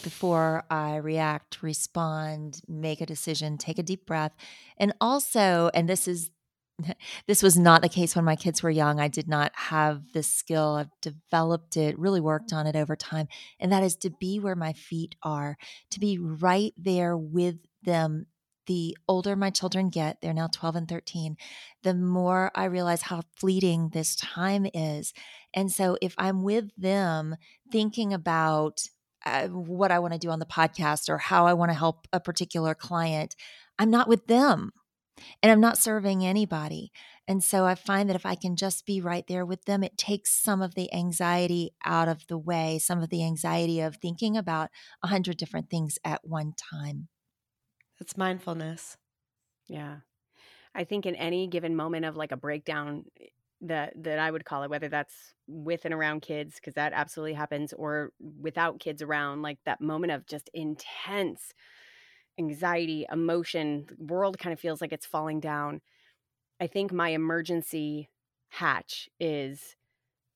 [0.06, 4.34] before I react, respond, make a decision, take a deep breath.
[4.78, 6.30] And also, and this is
[7.28, 9.00] this was not the case when my kids were young.
[9.00, 10.76] I did not have this skill.
[10.76, 13.28] I've developed it, really worked on it over time.
[13.60, 15.58] And that is to be where my feet are,
[15.90, 18.28] to be right there with them.
[18.68, 21.38] The older my children get, they're now 12 and 13,
[21.82, 25.14] the more I realize how fleeting this time is.
[25.54, 27.38] And so if I'm with them
[27.72, 28.88] thinking about
[29.26, 32.08] uh, what I want to do on the podcast or how I want to help
[32.14, 33.36] a particular client.
[33.78, 34.72] I'm not with them
[35.42, 36.92] and I'm not serving anybody.
[37.28, 39.98] And so I find that if I can just be right there with them, it
[39.98, 44.38] takes some of the anxiety out of the way, some of the anxiety of thinking
[44.38, 44.70] about
[45.04, 47.08] a hundred different things at one time.
[48.00, 48.98] It's mindfulness.
[49.68, 49.98] Yeah.
[50.76, 53.06] I think in any given moment of like a breakdown
[53.62, 57.34] that that I would call it, whether that's with and around kids, because that absolutely
[57.34, 61.54] happens, or without kids around, like that moment of just intense
[62.38, 65.82] anxiety, emotion, world kind of feels like it's falling down.
[66.60, 68.10] I think my emergency
[68.50, 69.76] hatch is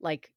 [0.02, 0.32] like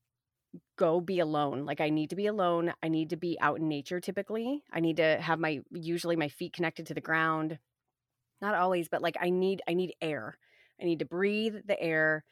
[0.77, 1.65] go be alone.
[1.65, 2.73] Like I need to be alone.
[2.83, 4.63] I need to be out in nature typically.
[4.73, 7.59] I need to have my usually my feet connected to the ground.
[8.41, 10.39] Not always, but like I need I need air.
[10.81, 12.25] I need to breathe the air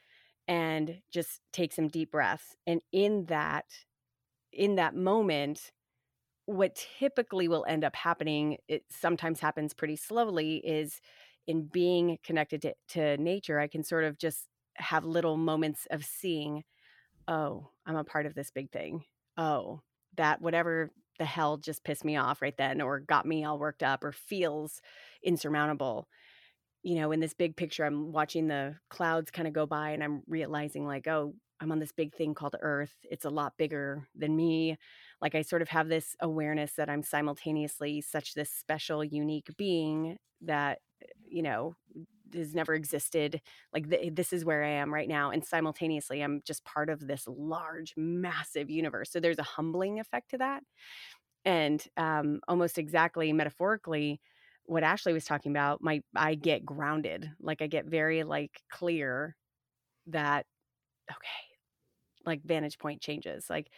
[0.50, 2.56] and just take some deep breaths.
[2.66, 3.64] And in that
[4.52, 5.72] in that moment
[6.46, 11.00] what typically will end up happening it sometimes happens pretty slowly is
[11.46, 16.04] in being connected to, to nature i can sort of just have little moments of
[16.04, 16.64] seeing
[17.30, 19.04] oh, I'm a part of this big thing.
[19.36, 19.80] Oh,
[20.16, 23.82] that whatever the hell just pissed me off right then or got me all worked
[23.82, 24.80] up or feels
[25.22, 26.08] insurmountable.
[26.82, 30.02] You know, in this big picture, I'm watching the clouds kind of go by and
[30.02, 32.94] I'm realizing, like, oh, I'm on this big thing called Earth.
[33.10, 34.78] It's a lot bigger than me.
[35.20, 40.16] Like, I sort of have this awareness that I'm simultaneously such this special, unique being
[40.42, 40.78] that,
[41.28, 41.76] you know,
[42.34, 43.40] has never existed
[43.74, 47.06] like th- this is where i am right now and simultaneously i'm just part of
[47.06, 50.62] this large massive universe so there's a humbling effect to that
[51.44, 54.20] and um, almost exactly metaphorically
[54.70, 59.36] what ashley was talking about my i get grounded like i get very like clear
[60.06, 60.46] that
[61.10, 61.46] okay
[62.26, 63.68] like vantage point changes like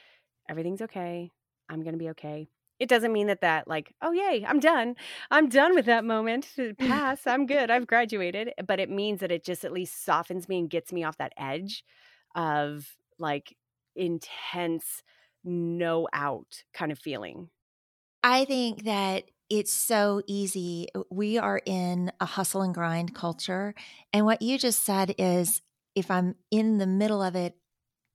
[0.48, 1.30] everything's okay
[1.68, 2.48] i'm gonna be okay.
[2.78, 4.96] It doesn't mean that that like oh yay i'm done
[5.30, 8.52] i'm done with that moment to pass i'm good i've graduated.
[8.66, 11.32] But it means that it just at least softens me and gets me off that
[11.36, 11.84] edge
[12.34, 13.56] of like
[13.94, 15.02] intense
[15.44, 17.50] no out kind of feeling.
[18.24, 23.74] I think that it's so easy uh, we are in a hustle and grind culture
[24.10, 25.60] and what you just said is
[25.94, 27.54] if i'm in the middle of it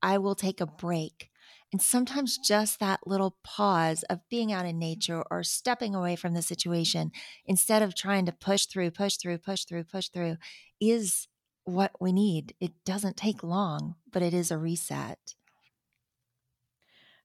[0.01, 1.29] i will take a break
[1.71, 6.33] and sometimes just that little pause of being out in nature or stepping away from
[6.33, 7.11] the situation
[7.45, 10.37] instead of trying to push through, push through, push through, push through
[10.79, 11.27] is
[11.65, 12.53] what we need.
[12.61, 15.35] It doesn't take long, but it is a reset.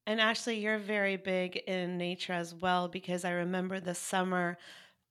[0.06, 4.58] And Ashley, you're very big in nature as well because I remember the summer,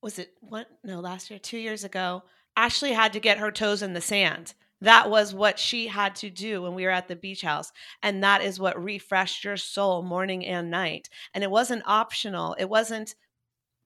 [0.02, 0.68] was it what?
[0.84, 2.24] No, last year, two years ago,
[2.58, 6.30] Ashley had to get her toes in the sand that was what she had to
[6.30, 7.72] do when we were at the beach house.
[8.02, 11.08] And that is what refreshed your soul morning and night.
[11.34, 13.16] And it wasn't optional, it wasn't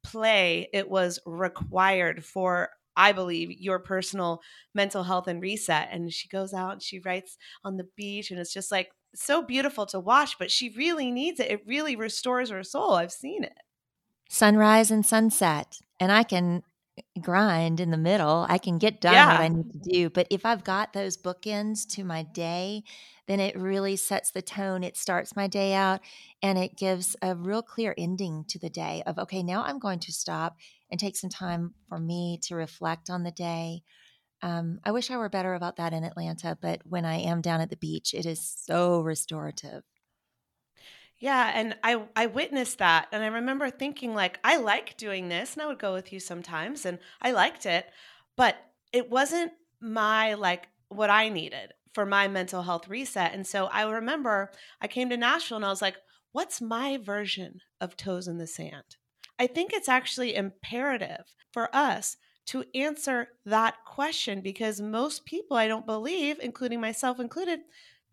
[0.03, 4.41] play, it was required for I believe, your personal
[4.73, 5.89] mental health and reset.
[5.91, 9.41] And she goes out and she writes on the beach, and it's just like so
[9.41, 11.51] beautiful to watch, but she really needs it.
[11.51, 12.93] It really restores her soul.
[12.93, 13.57] I've seen it.
[14.29, 15.79] Sunrise and sunset.
[15.99, 16.63] And I can
[17.21, 18.45] grind in the middle.
[18.49, 19.27] I can get done Yeah.
[19.27, 20.09] what I need to do.
[20.09, 22.83] But if I've got those bookends to my day,
[23.27, 24.83] then it really sets the tone.
[24.83, 26.01] It starts my day out
[26.41, 29.99] and it gives a real clear ending to the day of, okay, now I'm going
[29.99, 30.57] to stop
[30.89, 33.83] and take some time for me to reflect on the day.
[34.41, 37.61] Um, I wish I were better about that in Atlanta, but when I am down
[37.61, 39.83] at the beach, it is so restorative.
[41.17, 45.53] Yeah, and I I witnessed that and I remember thinking like I like doing this
[45.53, 47.89] and I would go with you sometimes and I liked it,
[48.35, 48.57] but
[48.91, 53.33] it wasn't my like what I needed for my mental health reset.
[53.33, 55.97] And so I remember I came to Nashville and I was like,
[56.33, 58.97] what's my version of toes in the sand?
[59.39, 65.67] I think it's actually imperative for us to answer that question because most people, I
[65.67, 67.59] don't believe, including myself included,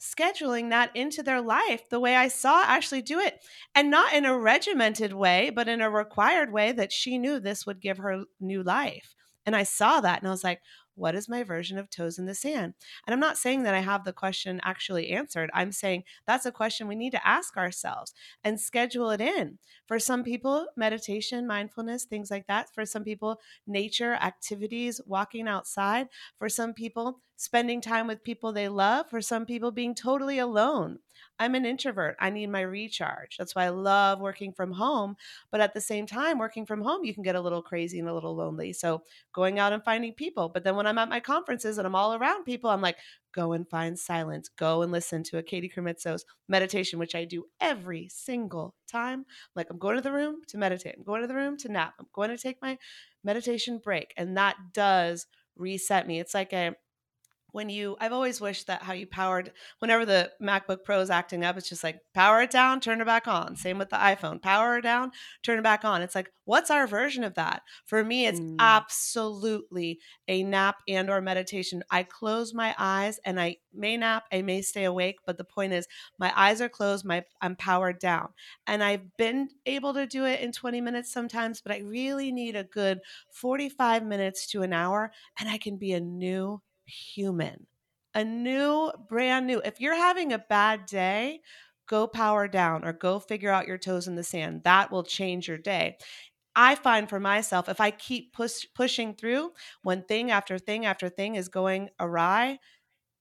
[0.00, 3.40] scheduling that into their life the way I saw Ashley do it.
[3.74, 7.66] And not in a regimented way, but in a required way that she knew this
[7.66, 9.14] would give her new life.
[9.46, 10.60] And I saw that and I was like,
[10.94, 12.74] what is my version of toes in the sand?
[13.06, 15.50] And I'm not saying that I have the question actually answered.
[15.54, 18.12] I'm saying that's a question we need to ask ourselves
[18.44, 19.58] and schedule it in.
[19.86, 22.72] For some people, meditation, mindfulness, things like that.
[22.74, 26.08] For some people, nature, activities, walking outside.
[26.38, 29.10] For some people, spending time with people they love.
[29.10, 31.00] For some people, being totally alone.
[31.40, 32.14] I'm an introvert.
[32.20, 33.36] I need my recharge.
[33.36, 35.16] That's why I love working from home.
[35.50, 38.08] But at the same time, working from home, you can get a little crazy and
[38.08, 38.72] a little lonely.
[38.72, 39.02] So
[39.34, 40.50] going out and finding people.
[40.50, 42.98] But then when I'm at my conferences and I'm all around people, I'm like,
[43.34, 44.48] go and find silence.
[44.48, 49.26] Go and listen to a Katie Krimitsos meditation, which I do every single time.
[49.56, 50.94] Like I'm going to the room to meditate.
[50.96, 51.94] I'm going to the room to nap.
[51.98, 52.78] I'm going to take my
[53.24, 54.14] meditation break.
[54.16, 55.26] And that does
[55.56, 56.20] reset me.
[56.20, 56.76] It's like a
[57.52, 61.44] when you I've always wished that how you powered whenever the MacBook Pro is acting
[61.44, 63.56] up, it's just like power it down, turn it back on.
[63.56, 64.42] Same with the iPhone.
[64.42, 65.12] Power it down,
[65.42, 66.02] turn it back on.
[66.02, 67.62] It's like, what's our version of that?
[67.84, 68.56] For me, it's mm.
[68.58, 71.82] absolutely a nap and or meditation.
[71.90, 75.72] I close my eyes and I may nap, I may stay awake, but the point
[75.72, 75.86] is
[76.18, 78.30] my eyes are closed, my I'm powered down.
[78.66, 82.56] And I've been able to do it in 20 minutes sometimes, but I really need
[82.56, 87.66] a good 45 minutes to an hour and I can be a new human,
[88.14, 89.60] a new, brand new.
[89.64, 91.40] If you're having a bad day,
[91.88, 94.62] go power down or go figure out your toes in the sand.
[94.64, 95.98] That will change your day.
[96.54, 101.08] I find for myself, if I keep push, pushing through when thing after thing after
[101.08, 102.58] thing is going awry,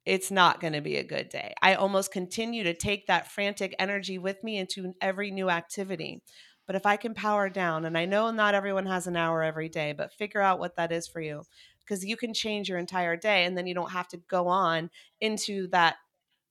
[0.06, 1.54] it's not going to be a good day.
[1.62, 6.22] I almost continue to take that frantic energy with me into every new activity.
[6.68, 9.70] But if I can power down, and I know not everyone has an hour every
[9.70, 11.44] day, but figure out what that is for you
[11.86, 14.90] because you can change your entire day and then you don't have to go on
[15.20, 15.96] into that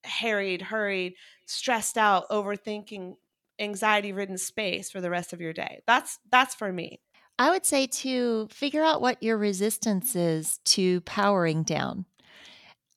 [0.05, 1.15] harried, hurried,
[1.47, 3.15] stressed out, overthinking,
[3.59, 5.83] anxiety ridden space for the rest of your day.
[5.87, 7.01] That's that's for me.
[7.39, 12.05] I would say to figure out what your resistance is to powering down.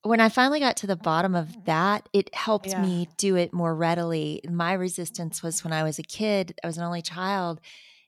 [0.02, 1.66] When I finally got to the bottom of mm.
[1.66, 2.82] that, it helped yeah.
[2.82, 4.42] me do it more readily.
[4.50, 7.62] My resistance was when I was a kid, I was an only child.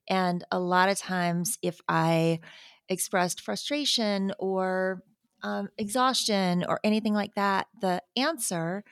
[0.09, 2.41] And a lot of times, if I
[2.89, 5.03] expressed frustration or
[5.43, 8.83] um, exhaustion or anything like that, the answer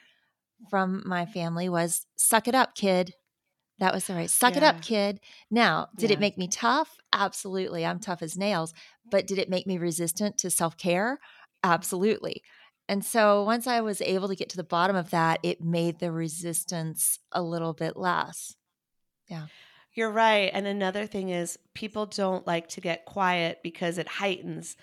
[0.70, 3.14] from my family was suck it up, kid.
[3.80, 4.30] That was the right.
[4.30, 4.58] Suck yeah.
[4.60, 5.20] it up, kid.
[5.50, 6.18] Now, did yeah.
[6.18, 6.98] it make me tough?
[7.12, 7.86] Absolutely.
[7.86, 8.74] I'm tough as nails.
[9.10, 11.20] But did it make me resistant to self care?
[11.64, 12.44] Absolutely.
[12.88, 16.00] And so once I was able to get to the bottom of that, it made
[16.00, 18.56] the resistance a little bit less.
[19.30, 19.48] Yeah.
[19.94, 20.50] You're right.
[20.54, 24.76] And another thing is people don't like to get quiet because it heightens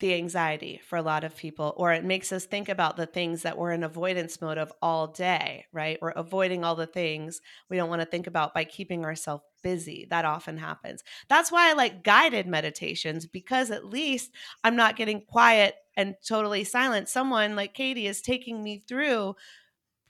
[0.00, 3.42] the anxiety for a lot of people, or it makes us think about the things
[3.42, 5.98] that we're in avoidance mode of all day, right?
[6.02, 10.06] We're avoiding all the things we don't want to think about by keeping ourselves busy.
[10.10, 11.02] That often happens.
[11.28, 14.32] That's why I like guided meditations because at least
[14.64, 17.08] I'm not getting quiet and totally silent.
[17.08, 19.36] Someone like Katie is taking me through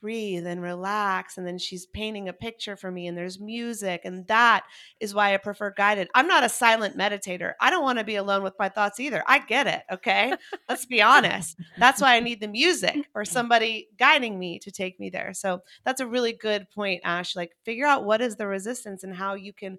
[0.01, 4.27] breathe and relax and then she's painting a picture for me and there's music and
[4.29, 4.65] that
[4.99, 6.09] is why I prefer guided.
[6.15, 7.53] I'm not a silent meditator.
[7.61, 9.23] I don't want to be alone with my thoughts either.
[9.27, 10.33] I get it, okay?
[10.69, 11.59] Let's be honest.
[11.79, 15.33] That's why I need the music or somebody guiding me to take me there.
[15.35, 17.37] So that's a really good point Ash.
[17.37, 19.79] Like figure out what is the resistance and how you can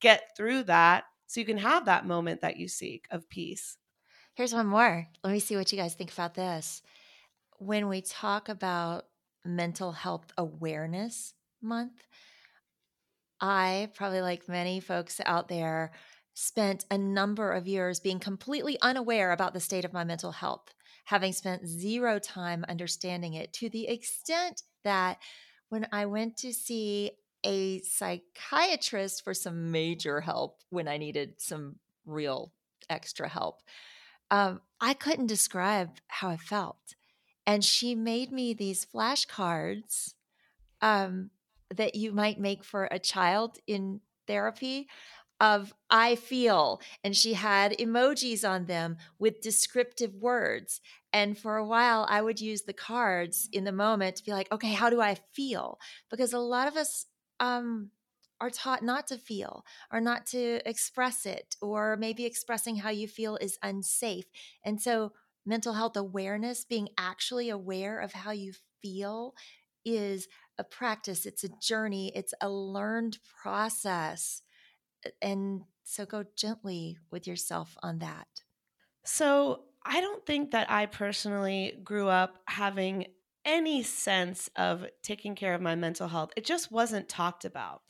[0.00, 3.78] get through that so you can have that moment that you seek of peace.
[4.34, 5.08] Here's one more.
[5.22, 6.82] Let me see what you guys think about this.
[7.58, 9.04] When we talk about
[9.44, 12.04] Mental Health Awareness Month.
[13.40, 15.92] I, probably like many folks out there,
[16.34, 20.74] spent a number of years being completely unaware about the state of my mental health,
[21.04, 25.18] having spent zero time understanding it to the extent that
[25.68, 27.12] when I went to see
[27.44, 31.76] a psychiatrist for some major help when I needed some
[32.06, 32.52] real
[32.88, 33.60] extra help,
[34.30, 36.94] um, I couldn't describe how I felt
[37.46, 40.14] and she made me these flashcards
[40.80, 41.30] um,
[41.74, 44.88] that you might make for a child in therapy
[45.40, 46.80] of I feel.
[47.02, 50.80] And she had emojis on them with descriptive words.
[51.12, 54.50] And for a while, I would use the cards in the moment to be like,
[54.52, 55.78] okay, how do I feel?
[56.10, 57.06] Because a lot of us
[57.40, 57.90] um,
[58.40, 63.08] are taught not to feel or not to express it, or maybe expressing how you
[63.08, 64.26] feel is unsafe.
[64.64, 65.12] And so
[65.44, 68.52] mental health awareness, being actually aware of how you
[68.82, 69.34] feel,
[69.84, 70.28] is
[70.58, 74.42] a practice, it's a journey, it's a learned process.
[75.20, 78.28] And so go gently with yourself on that.
[79.04, 83.06] So, I don't think that I personally grew up having
[83.44, 86.30] any sense of taking care of my mental health.
[86.36, 87.82] It just wasn't talked about.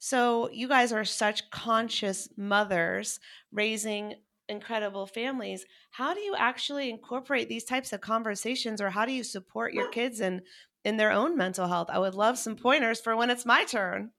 [0.00, 3.20] So, you guys are such conscious mothers
[3.52, 4.14] raising
[4.48, 9.24] incredible families how do you actually incorporate these types of conversations or how do you
[9.24, 10.42] support your kids in
[10.86, 11.88] in their own mental health?
[11.90, 14.12] I would love some pointers for when it's my turn.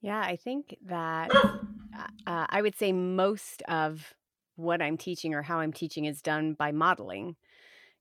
[0.00, 4.14] Yeah i think that uh, uh, i would say most of
[4.56, 7.36] what i'm teaching or how i'm teaching is done by modeling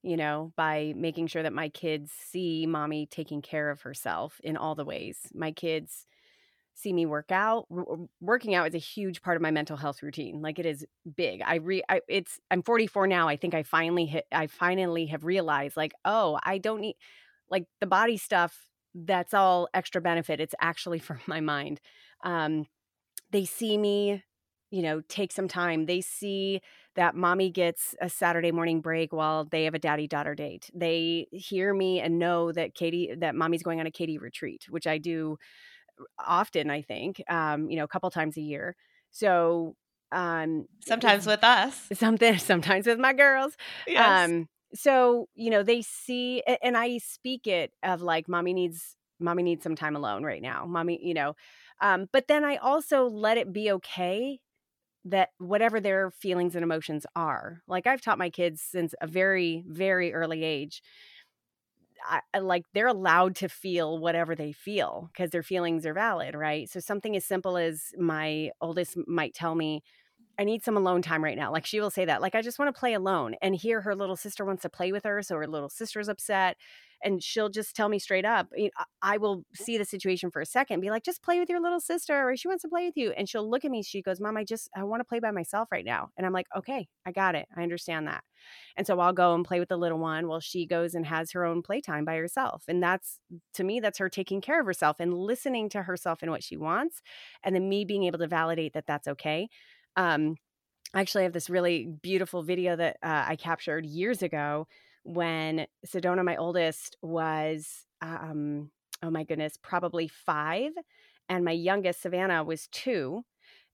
[0.03, 4.55] you know by making sure that my kids see mommy taking care of herself in
[4.55, 5.17] all the ways.
[5.33, 6.05] My kids
[6.77, 7.65] see me work out
[8.21, 11.41] working out is a huge part of my mental health routine like it is big
[11.45, 15.25] i re I, it's i'm 44 now i think i finally hit i finally have
[15.25, 16.95] realized like oh i don't need
[17.49, 18.55] like the body stuff
[18.93, 21.81] that's all extra benefit it's actually for my mind
[22.23, 22.67] um
[23.31, 24.23] they see me
[24.69, 25.85] you know, take some time.
[25.85, 26.61] They see
[26.95, 30.69] that mommy gets a Saturday morning break while they have a daddy daughter date.
[30.73, 34.85] They hear me and know that Katie, that mommy's going on a Katie retreat, which
[34.85, 35.37] I do
[36.19, 38.75] often, I think, um, you know, a couple times a year.
[39.11, 39.75] So,
[40.11, 43.55] um, sometimes with us, something, sometimes with my girls.
[43.85, 44.31] Yes.
[44.31, 49.43] Um, so, you know, they see, and I speak it of like, mommy needs, mommy
[49.43, 50.65] needs some time alone right now.
[50.65, 51.35] Mommy, you know,
[51.81, 54.39] um, but then I also let it be okay
[55.05, 59.63] that whatever their feelings and emotions are like i've taught my kids since a very
[59.67, 60.81] very early age
[62.33, 66.69] I, like they're allowed to feel whatever they feel because their feelings are valid right?
[66.69, 69.81] So something as simple as my oldest might tell me
[70.39, 71.51] I need some alone time right now.
[71.51, 73.35] Like she will say that, like, I just want to play alone.
[73.41, 75.21] And here her little sister wants to play with her.
[75.23, 76.57] So her little sister's upset.
[77.03, 78.47] And she'll just tell me straight up,
[79.03, 81.79] I will see the situation for a second, be like, just play with your little
[81.79, 83.11] sister, or she wants to play with you.
[83.11, 83.83] And she'll look at me.
[83.83, 86.09] She goes, Mom, I just, I want to play by myself right now.
[86.17, 87.47] And I'm like, okay, I got it.
[87.55, 88.23] I understand that.
[88.75, 91.31] And so I'll go and play with the little one while she goes and has
[91.33, 92.63] her own playtime by herself.
[92.67, 93.19] And that's,
[93.53, 96.57] to me, that's her taking care of herself and listening to herself and what she
[96.57, 97.03] wants.
[97.43, 99.49] And then me being able to validate that that's okay
[99.97, 100.37] um,
[100.93, 104.67] actually, I actually have this really beautiful video that uh, I captured years ago
[105.03, 108.71] when Sedona, my oldest, was, um,
[109.03, 110.71] oh my goodness, probably five.
[111.29, 113.23] And my youngest, Savannah, was two.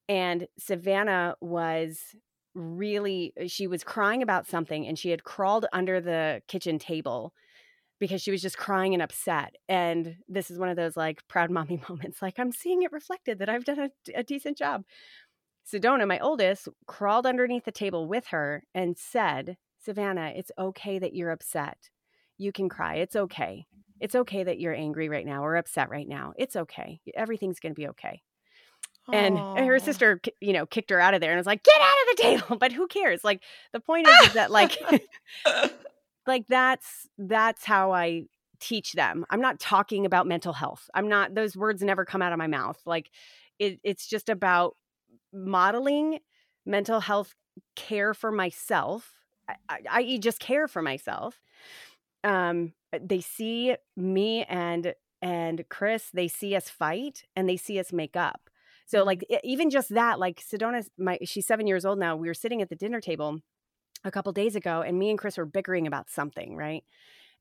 [0.09, 1.99] And Savannah was
[2.55, 7.33] really, she was crying about something and she had crawled under the kitchen table
[7.99, 9.55] because she was just crying and upset.
[9.69, 13.39] And this is one of those like proud mommy moments like, I'm seeing it reflected
[13.39, 14.83] that I've done a, a decent job.
[15.71, 21.13] Sedona, my oldest, crawled underneath the table with her and said, Savannah, it's okay that
[21.13, 21.89] you're upset.
[22.37, 22.95] You can cry.
[22.95, 23.65] It's okay.
[23.99, 26.33] It's okay that you're angry right now or upset right now.
[26.37, 26.99] It's okay.
[27.15, 28.21] Everything's going to be okay.
[29.11, 31.87] And her sister, you know, kicked her out of there and was like, "Get out
[31.87, 33.23] of the table." But who cares?
[33.23, 33.43] Like
[33.73, 34.77] the point is, is that like,
[36.27, 38.23] like that's that's how I
[38.61, 39.25] teach them.
[39.29, 40.89] I'm not talking about mental health.
[40.93, 41.35] I'm not.
[41.35, 42.79] Those words never come out of my mouth.
[42.85, 43.11] Like,
[43.59, 44.77] it, it's just about
[45.33, 46.19] modeling
[46.65, 47.35] mental health
[47.75, 49.13] care for myself,
[49.89, 51.39] i.e., just care for myself.
[52.23, 57.93] Um, they see me and and Chris, they see us fight and they see us
[57.93, 58.49] make up.
[58.85, 59.07] So mm-hmm.
[59.07, 62.15] like even just that, like Sedona's my she's seven years old now.
[62.15, 63.39] We were sitting at the dinner table
[64.03, 66.83] a couple days ago, and me and Chris were bickering about something, right?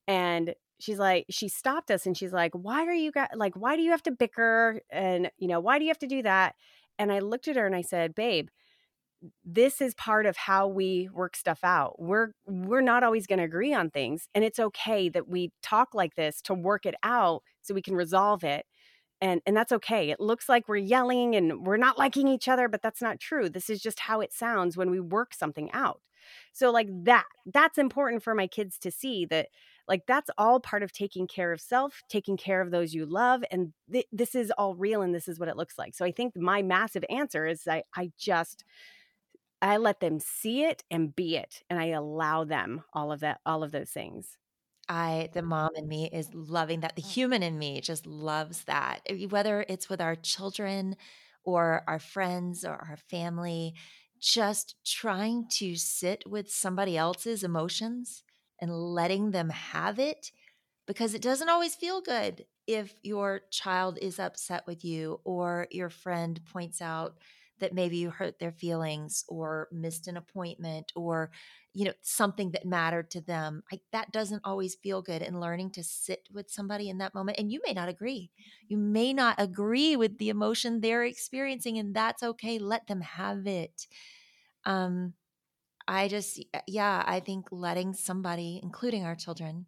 [0.07, 3.77] And she's like, she stopped us and she's like, why are you guys like, why
[3.77, 4.81] do you have to bicker?
[4.91, 6.55] And you know, why do you have to do that?
[7.03, 8.49] And I looked at her and I said, "Babe,
[9.45, 12.01] this is part of how we work stuff out.
[12.01, 15.95] We're we're not always going to agree on things, and it's okay that we talk
[15.95, 18.67] like this to work it out so we can resolve it."
[19.23, 20.11] And, and that's okay.
[20.11, 23.49] It looks like we're yelling and we're not liking each other, but that's not true.
[23.49, 26.03] This is just how it sounds when we work something out.
[26.53, 29.49] So like that, that's important for my kids to see that
[29.89, 33.43] like that's all part of taking care of self, taking care of those you love.
[33.51, 35.95] And th- this is all real and this is what it looks like.
[35.95, 38.65] So I think my massive answer is I, I just,
[39.61, 41.63] I let them see it and be it.
[41.69, 44.39] And I allow them all of that, all of those things.
[44.89, 46.97] I, the mom in me is loving that.
[46.97, 49.01] The human in me just loves that.
[49.07, 50.97] Eh, whether it's with our children
[51.45, 53.75] or our friends or our family,
[54.21, 58.23] just trying to sit with somebody else's emotions
[58.63, 60.33] and letting them have it
[60.87, 65.91] because it doesn't always feel good if your child is upset with you or your
[65.91, 67.19] friend points out
[67.59, 71.31] that maybe you hurt their feelings or missed an appointment or
[71.75, 75.71] you know something that mattered to them like that doesn't always feel good and learning
[75.71, 78.31] to sit with somebody in that moment and you may not agree.
[78.69, 83.47] You may not agree with the emotion they're experiencing and that's okay let them have
[83.47, 83.87] it.
[84.65, 85.15] Um
[85.87, 89.67] I just, yeah, I think letting somebody, including our children,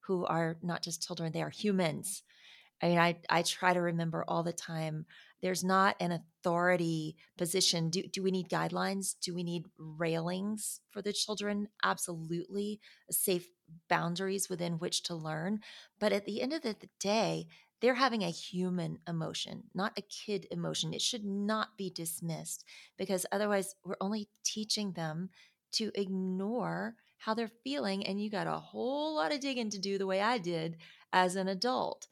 [0.00, 2.22] who are not just children, they are humans.
[2.82, 5.06] I mean, I, I try to remember all the time
[5.42, 7.90] there's not an authority position.
[7.90, 9.16] Do, do we need guidelines?
[9.20, 11.68] Do we need railings for the children?
[11.84, 12.80] Absolutely.
[13.10, 13.46] Safe
[13.88, 15.60] boundaries within which to learn.
[16.00, 17.48] But at the end of the day,
[17.80, 20.94] they're having a human emotion, not a kid emotion.
[20.94, 22.64] It should not be dismissed
[22.96, 25.28] because otherwise, we're only teaching them
[25.72, 28.06] to ignore how they're feeling.
[28.06, 30.76] And you got a whole lot of digging to do the way I did
[31.12, 32.06] as an adult.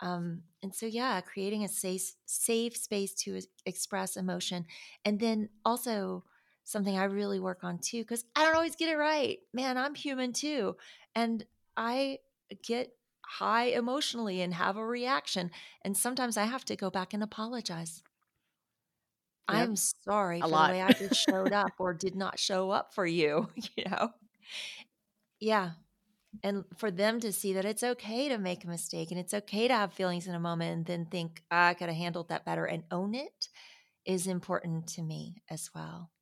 [0.00, 4.66] Um, and so, yeah, creating a safe, safe space to express emotion.
[5.04, 6.24] And then also,
[6.66, 9.38] something I really work on too, because I don't always get it right.
[9.54, 10.76] Man, I'm human too.
[11.14, 11.44] And
[11.76, 12.18] I
[12.64, 12.90] get
[13.24, 15.50] high emotionally and have a reaction.
[15.82, 18.02] And sometimes I have to go back and apologize
[19.48, 20.66] I'm sorry A for lot.
[20.66, 24.12] the way I just showed up or did not show up for you, you know?
[25.40, 25.72] Yeah.
[26.42, 29.68] And for them to see that it's okay to make a mistake and it's okay
[29.68, 32.44] to have feelings in a moment and then think, "Ah, I could have handled that
[32.44, 33.48] better and own it
[34.06, 36.12] is important to me as well.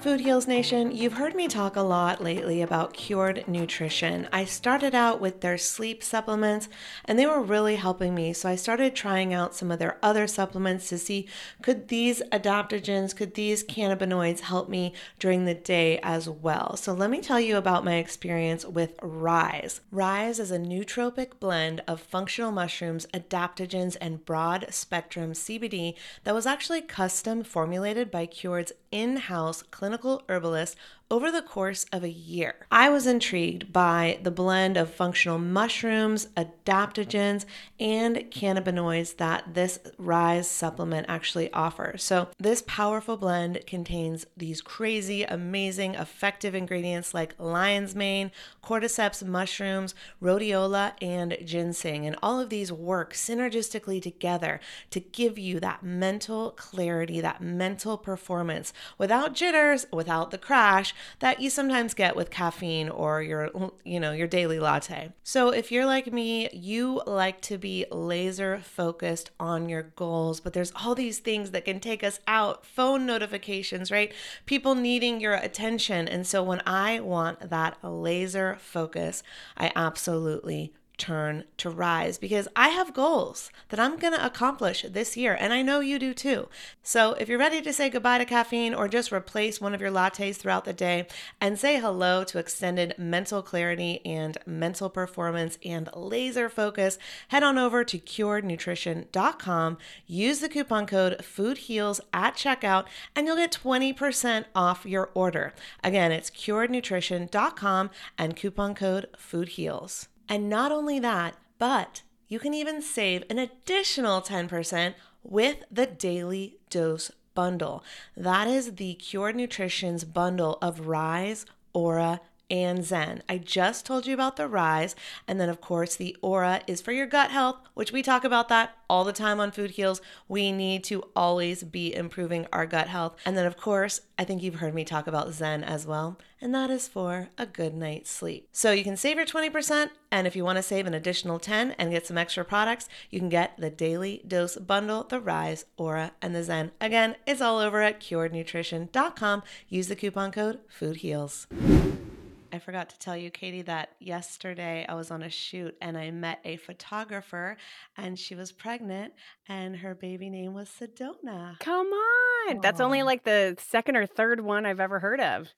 [0.00, 4.26] Food Heals Nation, you've heard me talk a lot lately about Cured Nutrition.
[4.32, 6.70] I started out with their sleep supplements
[7.04, 8.32] and they were really helping me.
[8.32, 11.28] So I started trying out some of their other supplements to see
[11.60, 16.76] could these adaptogens, could these cannabinoids help me during the day as well.
[16.78, 19.82] So let me tell you about my experience with Rise.
[19.90, 25.94] Rise is a nootropic blend of functional mushrooms, adaptogens, and broad spectrum CBD
[26.24, 29.89] that was actually custom formulated by Cured's in house clinical
[30.28, 30.76] herbalist
[31.10, 32.54] over the course of a year.
[32.70, 37.44] I was intrigued by the blend of functional mushrooms, adaptogens,
[37.80, 42.04] and cannabinoids that this Rise supplement actually offers.
[42.04, 48.30] So, this powerful blend contains these crazy, amazing, effective ingredients like lion's mane,
[48.62, 52.06] cordyceps mushrooms, rhodiola, and ginseng.
[52.06, 57.98] And all of these work synergistically together to give you that mental clarity, that mental
[57.98, 63.50] performance without jitters, without the crash that you sometimes get with caffeine or your
[63.84, 65.12] you know your daily latte.
[65.22, 70.52] So if you're like me, you like to be laser focused on your goals, but
[70.52, 74.12] there's all these things that can take us out, phone notifications, right?
[74.46, 76.08] People needing your attention.
[76.08, 79.22] And so when I want that laser focus,
[79.56, 85.16] I absolutely turn to Rise because I have goals that I'm going to accomplish this
[85.16, 86.48] year, and I know you do too.
[86.82, 89.90] So if you're ready to say goodbye to caffeine or just replace one of your
[89.90, 91.08] lattes throughout the day
[91.40, 96.98] and say hello to extended mental clarity and mental performance and laser focus,
[97.28, 102.84] head on over to curednutrition.com, use the coupon code FOODHEALS at checkout,
[103.16, 105.54] and you'll get 20% off your order.
[105.82, 110.09] Again, it's curednutrition.com and coupon code FOODHEALS.
[110.30, 116.58] And not only that, but you can even save an additional 10% with the daily
[116.70, 117.82] dose bundle.
[118.16, 122.20] That is the Cured Nutrition's bundle of Rise, Aura,
[122.50, 123.22] and Zen.
[123.28, 124.96] I just told you about the Rise,
[125.28, 128.48] and then of course the Aura is for your gut health, which we talk about
[128.48, 130.00] that all the time on Food Heals.
[130.28, 133.16] We need to always be improving our gut health.
[133.24, 136.54] And then of course, I think you've heard me talk about Zen as well, and
[136.54, 138.48] that is for a good night's sleep.
[138.52, 141.72] So you can save your 20%, and if you want to save an additional 10
[141.78, 146.12] and get some extra products, you can get the Daily Dose Bundle, the Rise, Aura,
[146.20, 146.72] and the Zen.
[146.80, 149.42] Again, it's all over at curednutrition.com.
[149.68, 152.09] Use the coupon code FOODHEALS.
[152.52, 156.10] I forgot to tell you, Katie, that yesterday I was on a shoot and I
[156.10, 157.56] met a photographer
[157.96, 159.12] and she was pregnant
[159.48, 161.58] and her baby name was Sedona.
[161.60, 162.60] Come on.
[162.60, 165.48] That's only like the second or third one I've ever heard of.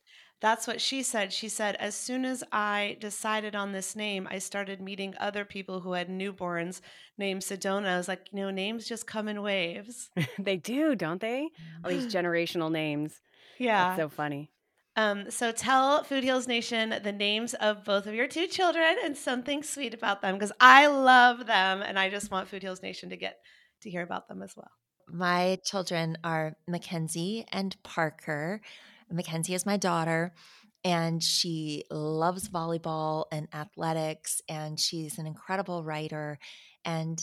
[0.42, 1.32] That's what she said.
[1.32, 5.80] She said, as soon as I decided on this name, I started meeting other people
[5.80, 6.80] who had newborns
[7.16, 7.86] named Sedona.
[7.86, 10.10] I was like, you know, names just come in waves.
[10.40, 11.48] they do, don't they?
[11.84, 13.20] All these generational names.
[13.58, 13.90] Yeah.
[13.90, 14.50] That's so funny.
[14.94, 19.16] Um, so tell Food Heals Nation the names of both of your two children and
[19.16, 23.08] something sweet about them because I love them and I just want Food Heals Nation
[23.10, 23.38] to get
[23.82, 24.70] to hear about them as well.
[25.08, 28.60] My children are Mackenzie and Parker.
[29.10, 30.32] Mackenzie is my daughter,
[30.84, 36.38] and she loves volleyball and athletics, and she's an incredible writer
[36.84, 37.22] and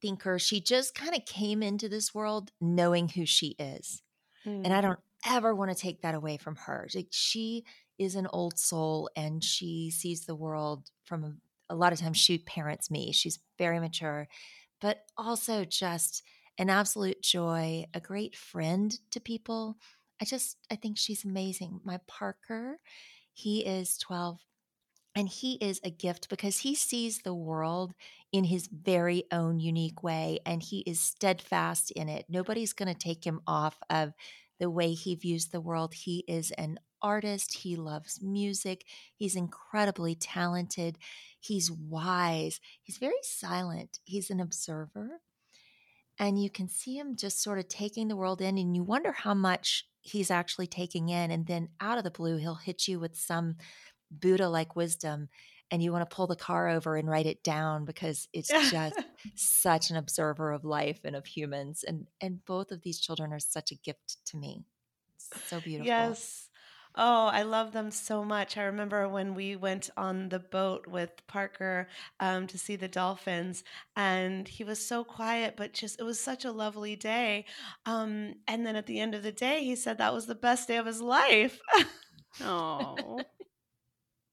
[0.00, 0.38] thinker.
[0.38, 4.02] She just kind of came into this world knowing who she is.
[4.46, 6.88] And I don't ever want to take that away from her.
[6.94, 7.64] Like she
[7.98, 11.32] is an old soul and she sees the world from a,
[11.70, 13.12] a lot of times she parents me.
[13.12, 14.28] She's very mature,
[14.80, 16.22] but also just
[16.58, 19.76] an absolute joy, a great friend to people.
[20.20, 21.80] I just I think she's amazing.
[21.84, 22.78] My Parker,
[23.32, 24.40] he is 12
[25.16, 27.94] and he is a gift because he sees the world
[28.32, 32.26] in his very own unique way and he is steadfast in it.
[32.28, 34.12] Nobody's going to take him off of
[34.64, 35.92] the way he views the world.
[35.92, 37.58] He is an artist.
[37.58, 38.86] He loves music.
[39.14, 40.96] He's incredibly talented.
[41.38, 42.60] He's wise.
[42.82, 43.98] He's very silent.
[44.04, 45.20] He's an observer.
[46.18, 49.12] And you can see him just sort of taking the world in, and you wonder
[49.12, 51.30] how much he's actually taking in.
[51.30, 53.56] And then out of the blue, he'll hit you with some
[54.10, 55.28] Buddha like wisdom,
[55.70, 58.98] and you want to pull the car over and write it down because it's just
[59.34, 61.84] such an observer of life and of humans.
[61.84, 64.64] And and both of these children are such a gift to me.
[65.16, 65.84] It's so beautiful.
[65.86, 66.48] Yes.
[66.96, 68.56] Oh, I love them so much.
[68.56, 71.88] I remember when we went on the boat with Parker
[72.20, 73.64] um, to see the dolphins,
[73.96, 77.46] and he was so quiet, but just it was such a lovely day.
[77.84, 80.68] Um, and then at the end of the day, he said that was the best
[80.68, 81.60] day of his life.
[82.40, 83.26] Oh.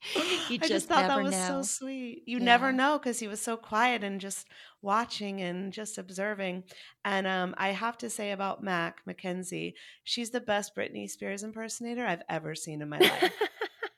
[0.50, 1.48] You I just just thought that was know.
[1.48, 2.24] so sweet.
[2.26, 4.48] You never know because he was so quiet and just
[4.82, 6.64] watching and just observing.
[7.06, 12.06] And um, I have to say about Mac Mackenzie, she's the best Britney Spears impersonator
[12.06, 13.34] I've ever seen in my life.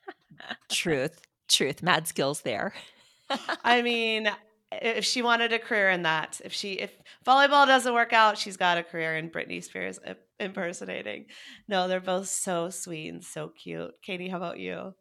[0.69, 1.81] Truth, truth.
[1.81, 2.73] Mad skills there.
[3.63, 4.29] I mean,
[4.71, 6.91] if she wanted a career in that, if she if
[7.25, 9.99] volleyball doesn't work out, she's got a career in Britney Spears
[10.39, 11.27] impersonating.
[11.67, 13.91] No, they're both so sweet and so cute.
[14.01, 14.93] Katie, how about you?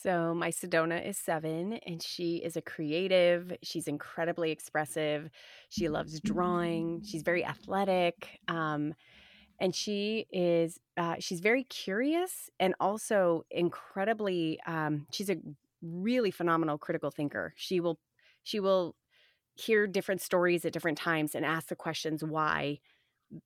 [0.00, 3.52] So my Sedona is seven, and she is a creative.
[3.62, 5.28] She's incredibly expressive.
[5.70, 7.02] She loves drawing.
[7.04, 8.94] She's very athletic, um,
[9.58, 14.60] and she is uh, she's very curious and also incredibly.
[14.66, 15.38] Um, she's a
[15.82, 17.52] really phenomenal critical thinker.
[17.56, 17.98] She will
[18.44, 18.94] she will
[19.54, 22.78] hear different stories at different times and ask the questions why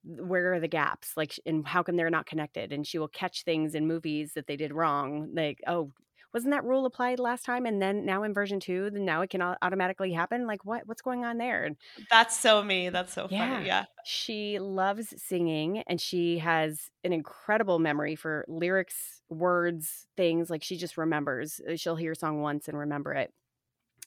[0.05, 3.43] where are the gaps like and how come they're not connected and she will catch
[3.43, 5.91] things in movies that they did wrong like oh
[6.33, 9.31] wasn't that rule applied last time and then now in version 2 then now it
[9.31, 11.71] can au- automatically happen like what what's going on there
[12.11, 12.89] That's so me.
[12.89, 13.29] That's so Yeah.
[13.29, 13.65] funny.
[13.67, 13.87] Yeah.
[14.05, 20.77] she loves singing and she has an incredible memory for lyrics words things like she
[20.77, 23.33] just remembers Uh, she'll hear a song once and remember it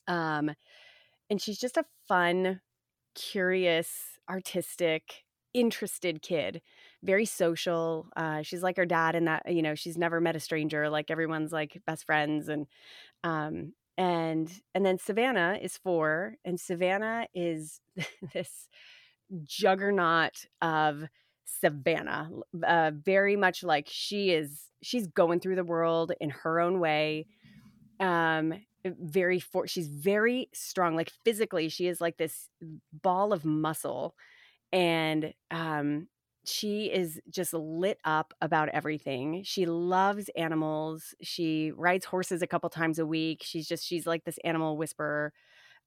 [0.08, 0.50] um
[1.30, 2.60] and she's just a fun
[3.14, 5.24] curious artistic
[5.54, 6.62] interested kid
[7.06, 10.40] very social uh she's like her dad in that you know she's never met a
[10.40, 12.66] stranger like everyone's like best friends and
[13.24, 17.80] um and and then savannah is four and savannah is
[18.34, 18.68] this
[19.44, 21.04] juggernaut of
[21.44, 22.30] savannah
[22.66, 27.26] uh very much like she is she's going through the world in her own way
[28.00, 28.52] um
[28.84, 32.48] very for she's very strong like physically she is like this
[32.92, 34.14] ball of muscle
[34.72, 36.06] and um
[36.48, 39.42] she is just lit up about everything.
[39.44, 41.14] She loves animals.
[41.22, 43.42] She rides horses a couple times a week.
[43.44, 45.32] She's just she's like this animal whisperer.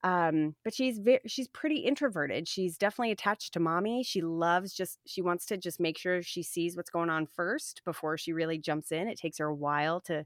[0.03, 2.47] Um but she's very she's pretty introverted.
[2.47, 4.03] She's definitely attached to mommy.
[4.03, 7.81] She loves just she wants to just make sure she sees what's going on first
[7.85, 9.07] before she really jumps in.
[9.09, 10.25] It takes her a while to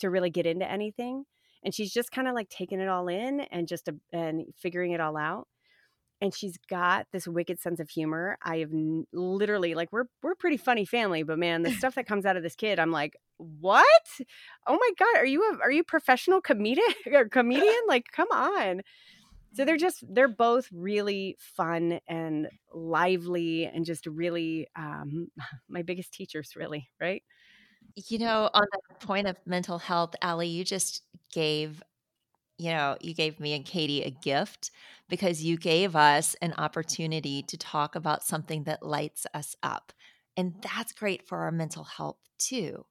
[0.00, 1.24] to really get into anything.
[1.64, 4.92] And she's just kind of like taking it all in and just a, and figuring
[4.92, 5.48] it all out
[6.20, 10.32] and she's got this wicked sense of humor i have n- literally like we're we're
[10.32, 12.90] a pretty funny family but man the stuff that comes out of this kid i'm
[12.90, 13.84] like what?
[14.66, 17.82] Oh my god are you a are you professional comedian or comedian?
[17.86, 18.82] Like come on.
[19.54, 25.28] So they're just they're both really fun and lively and just really um
[25.68, 27.22] my biggest teachers really right?
[28.08, 31.02] You know, on the point of mental health, Allie, you just
[31.32, 31.82] gave,
[32.58, 34.70] you know, you gave me and Katie a gift
[35.08, 39.92] because you gave us an opportunity to talk about something that lights us up.
[40.36, 42.84] And that's great for our mental health too.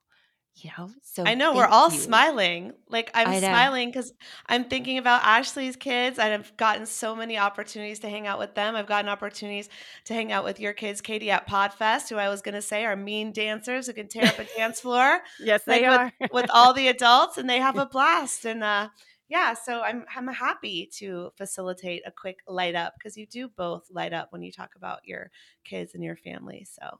[0.55, 1.99] You know, so I know we're all you.
[1.99, 2.74] smiling.
[2.89, 4.11] Like I'm smiling because
[4.47, 6.18] I'm thinking about Ashley's kids.
[6.18, 8.76] and I've gotten so many opportunities to hang out with them.
[8.76, 9.70] I've gotten opportunities
[10.05, 12.86] to hang out with your kids, Katie, at Podfest, who I was going to say
[12.86, 16.34] are mean dancers who can tear up a dance floor yes like they are with,
[16.34, 18.43] with all the adults, and they have a blast.
[18.43, 18.89] And uh,
[19.30, 23.88] yeah, so I'm I'm happy to facilitate a quick light up because you do both
[23.91, 25.32] light up when you talk about your
[25.63, 26.65] kids and your family.
[26.69, 26.99] So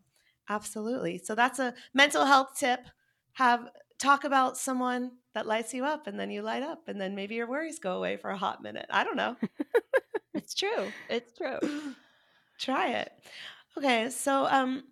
[0.50, 1.18] absolutely.
[1.20, 2.82] So that's a mental health tip
[3.34, 3.70] have
[4.00, 7.36] talk about someone that lights you up and then you light up and then maybe
[7.36, 8.88] your worries go away for a hot minute.
[8.90, 9.36] I don't know.
[10.34, 10.94] It's true.
[11.10, 11.58] It's true.
[12.60, 13.12] Try it.
[13.78, 14.84] Okay, so um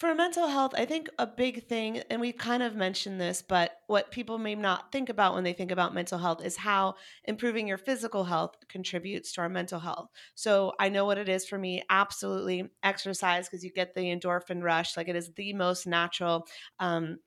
[0.00, 3.72] for mental health, I think a big thing, and we've kind of mentioned this, but
[3.86, 6.94] what people may not think about when they think about mental health is how
[7.24, 10.08] improving your physical health contributes to our mental health.
[10.34, 11.82] So I know what it is for me.
[11.90, 14.96] Absolutely exercise because you get the endorphin rush.
[14.96, 16.46] Like it is the most natural
[16.78, 17.18] um,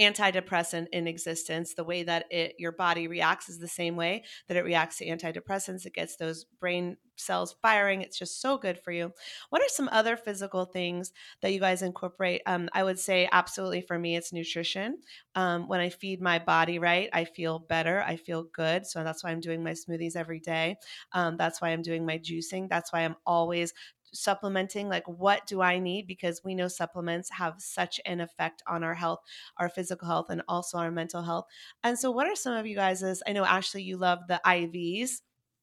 [0.00, 4.56] antidepressant in existence the way that it your body reacts is the same way that
[4.56, 8.92] it reacts to antidepressants it gets those brain cells firing it's just so good for
[8.92, 9.12] you.
[9.50, 12.42] What are some other physical things that you guys incorporate?
[12.46, 14.98] Um, i would say absolutely for me it's nutrition.
[15.34, 19.24] Um, when i feed my body right i feel better i feel good so that's
[19.24, 20.76] why i'm doing my smoothies every day.
[21.12, 23.72] Um, that's why i'm doing my juicing that's why i'm always
[24.14, 26.06] supplementing like what do i need?
[26.06, 29.20] Because we know supplements have such an effect on our health
[29.58, 31.46] our physical health and also our mental health.
[31.82, 35.22] And so what are some of you guys's i know ashley you love the ivs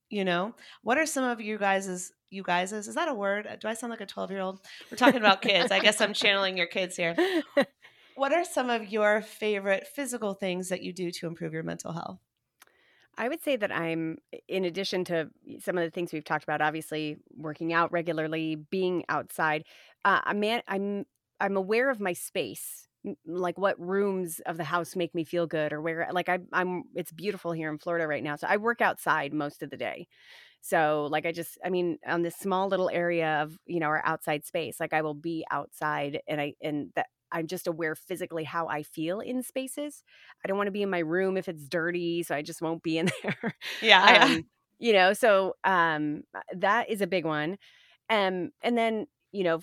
[0.10, 3.68] you know what are some of you guys's you guys's is that a word do
[3.68, 4.60] i sound like a 12 year old
[4.92, 7.16] we're talking about kids i guess i'm channeling your kids here
[8.20, 11.94] what are some of your favorite physical things that you do to improve your mental
[11.94, 12.20] health?
[13.18, 14.18] I would say that I'm,
[14.50, 15.30] in addition to
[15.60, 19.64] some of the things we've talked about, obviously working out regularly, being outside.
[20.04, 21.06] Uh, I'm I'm
[21.40, 22.89] I'm aware of my space,
[23.26, 26.84] like what rooms of the house make me feel good, or where like I, I'm.
[26.96, 30.08] It's beautiful here in Florida right now, so I work outside most of the day.
[30.62, 34.02] So like I just, I mean, on this small little area of you know our
[34.06, 38.44] outside space, like I will be outside, and I and that I'm just aware physically
[38.44, 40.04] how I feel in spaces.
[40.44, 42.84] I don't want to be in my room if it's dirty, so I just won't
[42.84, 43.56] be in there.
[43.82, 44.04] Yeah.
[44.08, 44.46] um,
[44.80, 47.58] you know, so um uh, that is a big one.
[48.10, 49.62] Um and then, you know,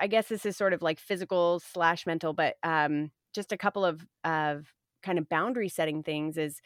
[0.00, 3.84] I guess this is sort of like physical slash mental, but um just a couple
[3.84, 4.72] of of
[5.02, 6.60] kind of boundary setting things is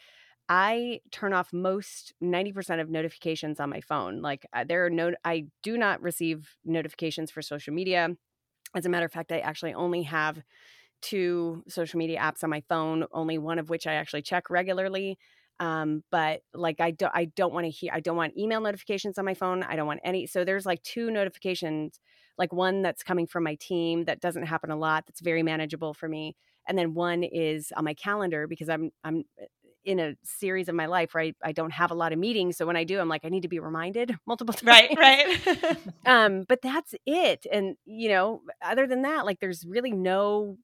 [0.49, 4.21] I turn off most 90% of notifications on my phone.
[4.21, 8.09] Like uh, there are no I do not receive notifications for social media.
[8.75, 10.43] As a matter of fact, I actually only have
[11.01, 15.17] two social media apps on my phone, only one of which I actually check regularly.
[15.59, 19.17] Um, but like I don't I don't want to hear I don't want email notifications
[19.17, 19.63] on my phone.
[19.63, 21.99] I don't want any so there's like two notifications,
[22.37, 25.93] like one that's coming from my team that doesn't happen a lot, that's very manageable
[25.93, 26.35] for me.
[26.67, 29.23] And then one is on my calendar because I'm I'm
[29.85, 32.57] in a series of my life where I, I don't have a lot of meetings.
[32.57, 34.67] So when I do, I'm like, I need to be reminded multiple times.
[34.67, 35.77] Right, right.
[36.05, 37.45] um, but that's it.
[37.51, 40.57] And, you know, other than that, like there's really no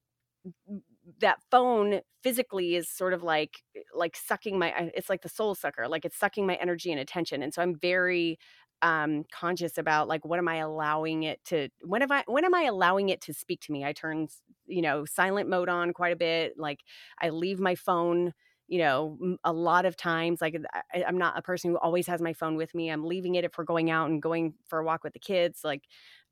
[1.19, 3.63] that phone physically is sort of like
[3.95, 7.41] like sucking my it's like the soul sucker like it's sucking my energy and attention
[7.41, 8.37] and so i'm very
[8.81, 12.53] um conscious about like what am i allowing it to when am i when am
[12.53, 14.27] i allowing it to speak to me i turn
[14.67, 16.79] you know silent mode on quite a bit like
[17.21, 18.33] i leave my phone
[18.71, 20.55] you know, a lot of times, like
[20.93, 22.89] I, am not a person who always has my phone with me.
[22.89, 25.59] I'm leaving it if we're going out and going for a walk with the kids.
[25.65, 25.83] Like,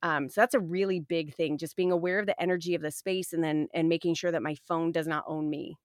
[0.03, 1.57] um, so that's a really big thing.
[1.57, 4.41] Just being aware of the energy of the space, and then and making sure that
[4.41, 5.75] my phone does not own me.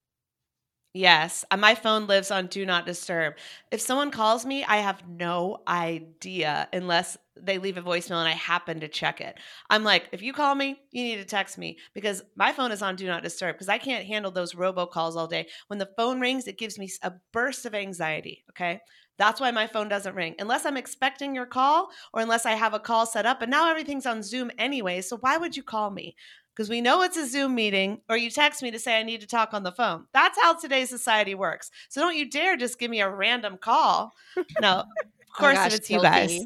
[0.96, 3.34] Yes, uh, my phone lives on do not disturb.
[3.72, 8.32] If someone calls me, I have no idea unless they leave a voicemail and I
[8.32, 9.36] happen to check it.
[9.68, 12.80] I'm like, if you call me, you need to text me because my phone is
[12.80, 15.48] on do not disturb because I can't handle those robocalls all day.
[15.66, 18.44] When the phone rings, it gives me a burst of anxiety.
[18.50, 18.80] Okay.
[19.18, 22.74] That's why my phone doesn't ring unless I'm expecting your call or unless I have
[22.74, 23.42] a call set up.
[23.42, 25.00] And now everything's on Zoom anyway.
[25.02, 26.14] So why would you call me?
[26.54, 29.20] Because we know it's a Zoom meeting, or you text me to say I need
[29.22, 30.04] to talk on the phone.
[30.12, 31.70] That's how today's society works.
[31.88, 34.14] So don't you dare just give me a random call.
[34.60, 35.02] No, of oh
[35.36, 36.40] course, oh gosh, it's you guys.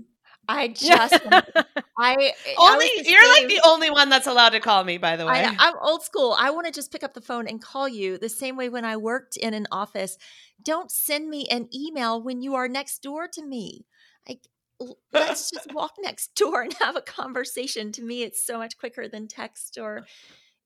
[0.48, 1.20] I just,
[1.98, 4.96] I only I you're like the only one that's allowed to call me.
[4.96, 6.34] By the way, I, I'm old school.
[6.38, 8.84] I want to just pick up the phone and call you the same way when
[8.84, 10.16] I worked in an office.
[10.62, 13.84] Don't send me an email when you are next door to me.
[14.80, 17.92] I let's just walk next door and have a conversation.
[17.92, 20.06] To me, it's so much quicker than text or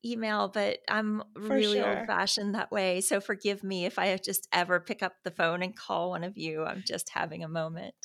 [0.05, 1.97] email, but I'm For really sure.
[1.97, 3.01] old fashioned that way.
[3.01, 6.37] So forgive me if I just ever pick up the phone and call one of
[6.37, 6.63] you.
[6.63, 7.95] I'm just having a moment.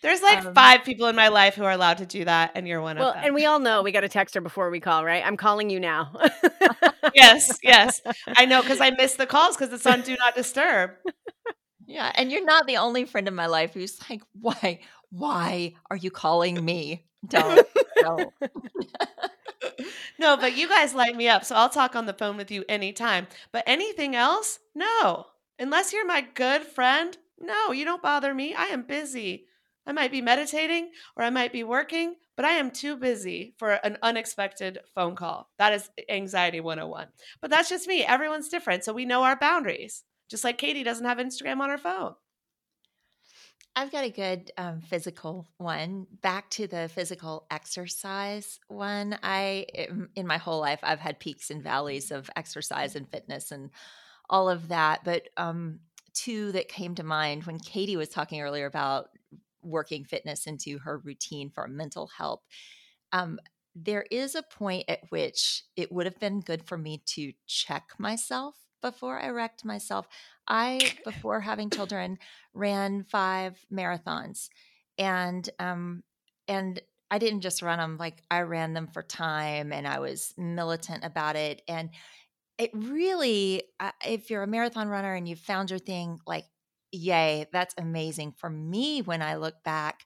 [0.00, 2.68] There's like um, five people in my life who are allowed to do that, and
[2.68, 3.24] you're one well, of them.
[3.24, 5.24] And we all know we got to text her before we call, right?
[5.26, 6.12] I'm calling you now.
[7.14, 8.00] yes, yes.
[8.36, 10.92] I know because I miss the calls because it's on Do Not Disturb.
[11.86, 14.80] Yeah, and you're not the only friend in my life who's like, "Why?
[15.10, 17.66] Why are you calling me?" Don't.
[18.00, 18.32] don't.
[20.18, 22.64] no, but you guys light me up, so I'll talk on the phone with you
[22.68, 23.26] anytime.
[23.52, 24.60] But anything else?
[24.74, 25.26] No.
[25.58, 28.54] Unless you're my good friend, no, you don't bother me.
[28.54, 29.46] I am busy.
[29.86, 33.72] I might be meditating or I might be working, but I am too busy for
[33.72, 35.48] an unexpected phone call.
[35.58, 37.08] That is anxiety 101.
[37.40, 38.04] But that's just me.
[38.04, 38.84] Everyone's different.
[38.84, 40.04] So we know our boundaries.
[40.28, 42.14] Just like Katie doesn't have Instagram on her phone.
[43.78, 46.08] I've got a good um, physical one.
[46.20, 49.16] Back to the physical exercise one.
[49.22, 49.66] I,
[50.16, 53.70] in my whole life, I've had peaks and valleys of exercise and fitness and
[54.28, 55.04] all of that.
[55.04, 55.78] But um,
[56.12, 59.10] two that came to mind when Katie was talking earlier about
[59.62, 62.42] working fitness into her routine for mental health.
[63.12, 63.38] Um,
[63.76, 67.90] there is a point at which it would have been good for me to check
[67.96, 70.08] myself before I wrecked myself.
[70.48, 72.18] I, before having children,
[72.54, 74.48] ran five marathons,
[74.98, 76.02] and um,
[76.48, 76.80] and
[77.10, 81.04] I didn't just run them like I ran them for time, and I was militant
[81.04, 81.62] about it.
[81.68, 81.90] And
[82.58, 86.44] it really, uh, if you're a marathon runner and you've found your thing, like,
[86.90, 88.32] yay, that's amazing.
[88.32, 90.04] For me, when I look back,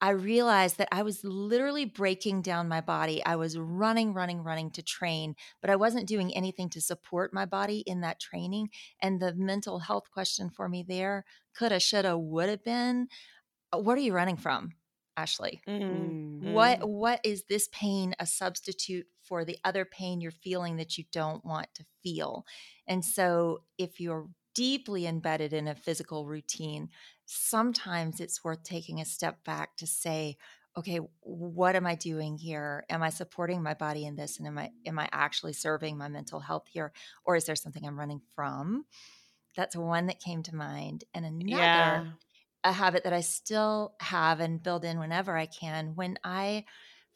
[0.00, 3.24] I realized that I was literally breaking down my body.
[3.24, 7.46] I was running, running, running to train, but I wasn't doing anything to support my
[7.46, 8.70] body in that training.
[9.00, 11.24] And the mental health question for me there
[11.56, 13.08] coulda, shoulda, would have been
[13.72, 14.72] uh, what are you running from?
[15.16, 15.62] Ashley.
[15.68, 16.52] Mm-hmm.
[16.52, 21.04] What what is this pain a substitute for the other pain you're feeling that you
[21.12, 22.44] don't want to feel?
[22.86, 26.88] And so if you're deeply embedded in a physical routine,
[27.26, 30.36] sometimes it's worth taking a step back to say,
[30.76, 32.84] okay, what am I doing here?
[32.90, 36.08] Am I supporting my body in this and am I am I actually serving my
[36.08, 36.92] mental health here
[37.24, 38.84] or is there something I'm running from?
[39.56, 41.04] That's one that came to mind.
[41.14, 42.14] And another Yeah.
[42.64, 45.94] a habit that I still have and build in whenever I can.
[45.94, 46.64] When I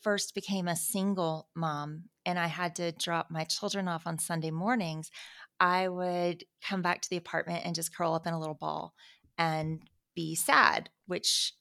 [0.01, 4.51] first became a single mom and I had to drop my children off on Sunday
[4.51, 5.11] mornings,
[5.59, 8.95] I would come back to the apartment and just curl up in a little ball
[9.39, 9.83] and
[10.19, 11.53] be sad, which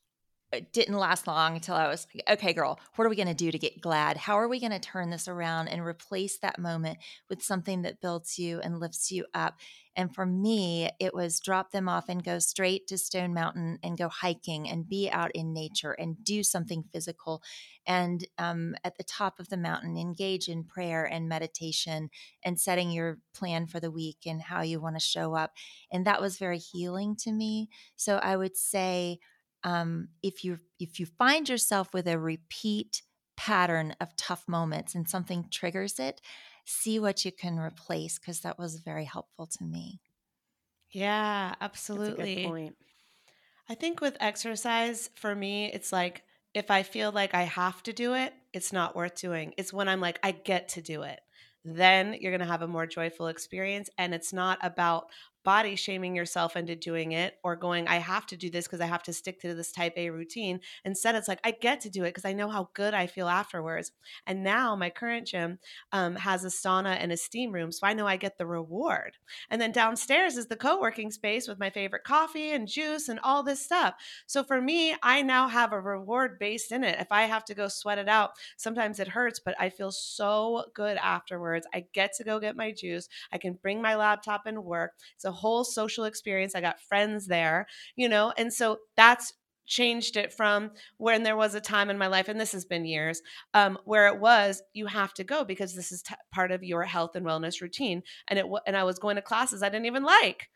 [0.51, 3.35] it didn't last long until I was like, okay, girl, what are we going to
[3.35, 4.17] do to get glad?
[4.17, 6.97] How are we going to turn this around and replace that moment
[7.29, 9.59] with something that builds you and lifts you up?
[9.97, 13.97] And for me, it was drop them off and go straight to Stone Mountain and
[13.97, 17.41] go hiking and be out in nature and do something physical.
[17.87, 22.11] And um, at the top of the mountain, engage in prayer and meditation
[22.45, 25.53] and setting your plan for the week and how you want to show up.
[25.91, 27.69] And that was very healing to me.
[27.95, 29.17] So I would say,
[29.63, 33.01] um, if you if you find yourself with a repeat
[33.35, 36.21] pattern of tough moments and something triggers it,
[36.67, 40.01] see what you can replace because that was very helpful to me.
[40.91, 41.55] Yeah,
[41.93, 42.35] That's a absolutely.
[42.35, 42.77] good point.
[43.69, 47.93] I think with exercise, for me, it's like if I feel like I have to
[47.93, 49.53] do it, it's not worth doing.
[49.57, 51.21] It's when I'm like, I get to do it.
[51.65, 53.89] Then you're going to have a more joyful experience.
[53.97, 55.11] And it's not about
[55.47, 58.85] body shaming yourself into doing it or going, I have to do this because I
[58.85, 60.59] have to stick to this type A routine.
[60.83, 63.29] Instead, it's like, I get to do it because I know how good I feel
[63.29, 63.93] afterwards.
[64.25, 65.59] And now my current gym
[65.93, 67.71] um, has a sauna and a steam room.
[67.71, 69.13] So I know I get the reward.
[69.49, 73.17] And then downstairs is the co working space with my favorite coffee and juice and
[73.23, 73.93] all this stuff.
[74.25, 76.99] So for me, I now have a reward based in it.
[76.99, 80.65] If I have to go sweat it out, sometimes it hurts, but I feel so
[80.73, 81.65] good afterwards.
[81.73, 83.07] I get to go get my juice.
[83.31, 84.91] I can bring my laptop and work.
[85.15, 86.53] It's a whole social experience.
[86.55, 89.33] I got friends there, you know, and so that's
[89.65, 92.85] changed it from when there was a time in my life and this has been
[92.85, 93.21] years
[93.53, 96.83] um, where it was you have to go because this is t- part of your
[96.83, 99.85] health and wellness routine and it w- and i was going to classes i didn't
[99.85, 100.47] even like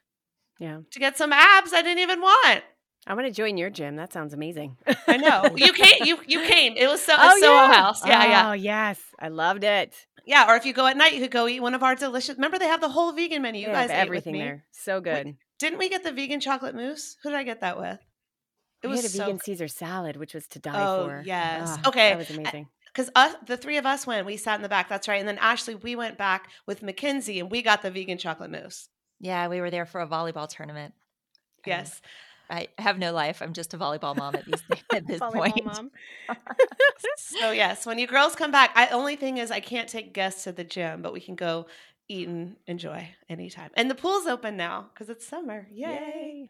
[0.61, 0.79] Yeah.
[0.91, 2.63] to get some abs i didn't even want
[3.07, 3.95] I want to join your gym.
[3.95, 4.77] That sounds amazing.
[5.07, 7.73] i know you came you you came it was so Oh, oh, Soho yeah.
[7.73, 8.99] house yeah yeah Oh, yes.
[9.19, 9.93] I loved it.
[10.25, 12.35] yeah or if you go at night you could go eat one of our delicious
[12.35, 14.45] remember they have the whole vegan menu you guys have ate everything with me.
[14.45, 14.63] there.
[14.71, 15.35] So good.
[15.59, 17.99] didn't we get the vegan chocolate mousse who did i get that with
[18.83, 21.21] it we was had a so vegan Caesar salad, which was to die Oh, for.
[21.23, 21.77] yes.
[21.83, 22.09] Ah, Okay.
[22.09, 22.67] That was amazing.
[22.91, 25.27] because us the three of us went we sat in the back that's right and
[25.27, 28.89] then ashley we went back with mackenzie and we got the vegan chocolate mousse
[29.19, 30.93] Yeah, we were there for a volleyball tournament.
[31.65, 31.99] yes
[32.49, 33.41] I have no life.
[33.41, 34.63] I'm just a volleyball mom at, these,
[34.93, 35.65] at this Volleyball point.
[35.65, 35.91] mom.
[37.17, 40.43] so yes when you girls come back i only thing is i can't take guests
[40.43, 41.65] to the gym but we can go
[42.07, 46.49] eat and enjoy anytime and the pool's open now because it's summer yay.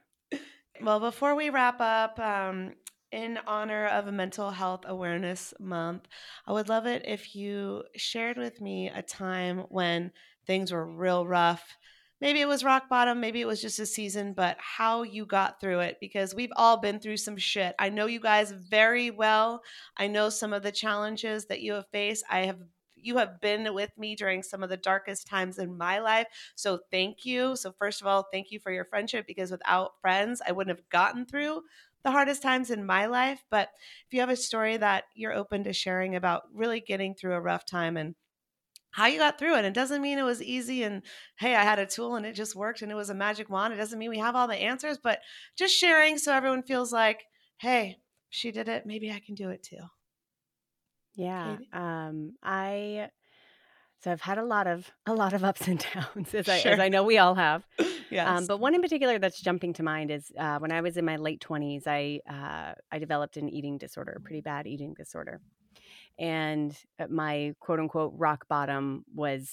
[0.81, 2.73] well before we wrap up um,
[3.11, 6.07] in honor of mental health awareness month
[6.47, 10.11] i would love it if you shared with me a time when
[10.47, 11.77] things were real rough
[12.21, 15.59] maybe it was rock bottom, maybe it was just a season, but how you got
[15.59, 17.75] through it because we've all been through some shit.
[17.79, 19.63] I know you guys very well.
[19.97, 22.23] I know some of the challenges that you have faced.
[22.29, 22.59] I have
[23.03, 26.27] you have been with me during some of the darkest times in my life.
[26.55, 27.55] So thank you.
[27.55, 30.87] So first of all, thank you for your friendship because without friends, I wouldn't have
[30.89, 31.63] gotten through
[32.03, 33.43] the hardest times in my life.
[33.49, 33.69] But
[34.05, 37.41] if you have a story that you're open to sharing about really getting through a
[37.41, 38.13] rough time and
[38.91, 39.65] how you got through it.
[39.65, 41.01] It doesn't mean it was easy and
[41.37, 43.73] hey, I had a tool and it just worked and it was a magic wand.
[43.73, 45.19] It doesn't mean we have all the answers, but
[45.57, 47.23] just sharing so everyone feels like,
[47.57, 47.97] hey,
[48.29, 48.85] she did it.
[48.85, 49.77] Maybe I can do it too.
[51.15, 51.55] Yeah.
[51.57, 51.69] Katie?
[51.73, 53.09] Um, I
[54.03, 56.79] so I've had a lot of a lot of ups and downs as I as
[56.79, 57.65] I know we all have.
[58.11, 58.27] Yes.
[58.27, 61.05] Um, but one in particular that's jumping to mind is uh, when I was in
[61.05, 65.39] my late twenties, I uh, I developed an eating disorder, a pretty bad eating disorder,
[66.19, 69.49] and uh, my quote unquote rock bottom was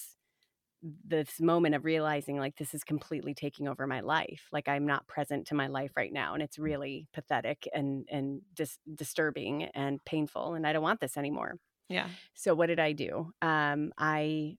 [1.04, 4.46] this moment of realizing like this is completely taking over my life.
[4.52, 8.42] Like I'm not present to my life right now, and it's really pathetic and and
[8.54, 11.56] dis- disturbing and painful, and I don't want this anymore.
[11.88, 12.08] yeah.
[12.34, 13.32] So what did I do?
[13.42, 14.56] Um, I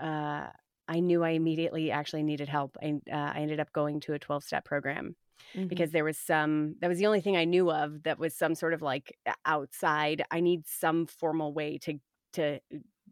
[0.00, 0.46] uh,
[0.88, 2.76] I knew I immediately actually needed help.
[2.82, 5.16] I uh, I ended up going to a twelve step program
[5.54, 5.68] Mhm.
[5.68, 8.54] because there was some that was the only thing I knew of that was some
[8.54, 10.22] sort of like outside.
[10.30, 11.98] I need some formal way to
[12.34, 12.60] to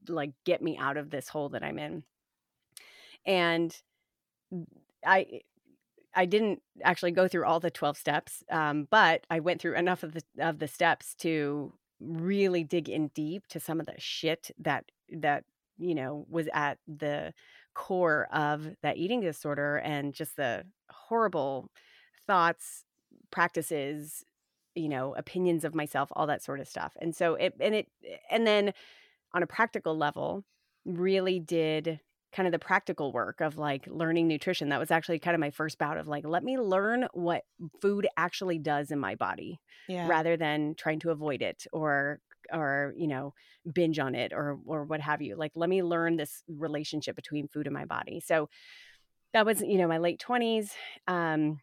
[0.08, 2.04] like get me out of this hole that I'm in.
[3.24, 3.76] And
[5.04, 5.40] I
[6.14, 10.02] I didn't actually go through all the 12 steps, um, but I went through enough
[10.02, 14.50] of the of the steps to really dig in deep to some of the shit
[14.58, 15.44] that that
[15.78, 17.34] you know was at the
[17.74, 21.70] core of that eating disorder and just the horrible
[22.26, 22.84] thoughts,
[23.30, 24.24] practices,
[24.74, 26.96] you know, opinions of myself, all that sort of stuff.
[27.00, 27.88] And so it and it
[28.30, 28.72] and then
[29.34, 30.44] on a practical level,
[30.84, 32.00] really did
[32.32, 34.68] kind of the practical work of like learning nutrition.
[34.68, 37.44] That was actually kind of my first bout of like, let me learn what
[37.80, 40.08] food actually does in my body Yeah.
[40.08, 42.20] rather than trying to avoid it or
[42.52, 43.34] or you know
[43.72, 47.48] binge on it or or what have you like let me learn this relationship between
[47.48, 48.48] food and my body so
[49.32, 50.74] that was you know my late 20s
[51.08, 51.58] um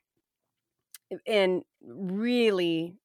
[1.28, 2.95] and really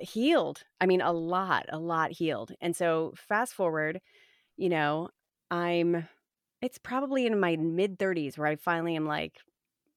[0.00, 4.00] healed i mean a lot a lot healed and so fast forward
[4.56, 5.10] you know
[5.50, 6.08] i'm
[6.62, 9.40] it's probably in my mid 30s where i finally am like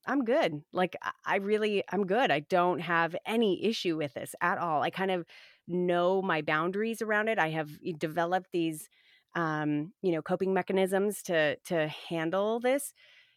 [0.07, 0.95] i'm good like
[1.25, 5.11] I- really i'm good i don't have any issue with this at all i kind
[5.11, 5.25] of
[5.67, 8.89] know my boundaries around it i have developed these
[9.35, 12.93] um you know coping mechanisms to to handle this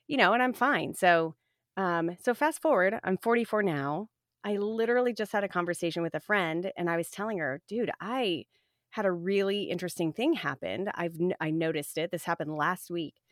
[0.06, 1.34] you know and i'm fine so
[1.76, 4.08] um so fast forward i'm 44 now
[4.44, 7.90] i literally just had a conversation with a friend and i was telling her dude
[8.00, 8.44] i
[8.90, 12.10] had a really interesting thing happen i've I noticed it.
[12.10, 13.22] This happened last week.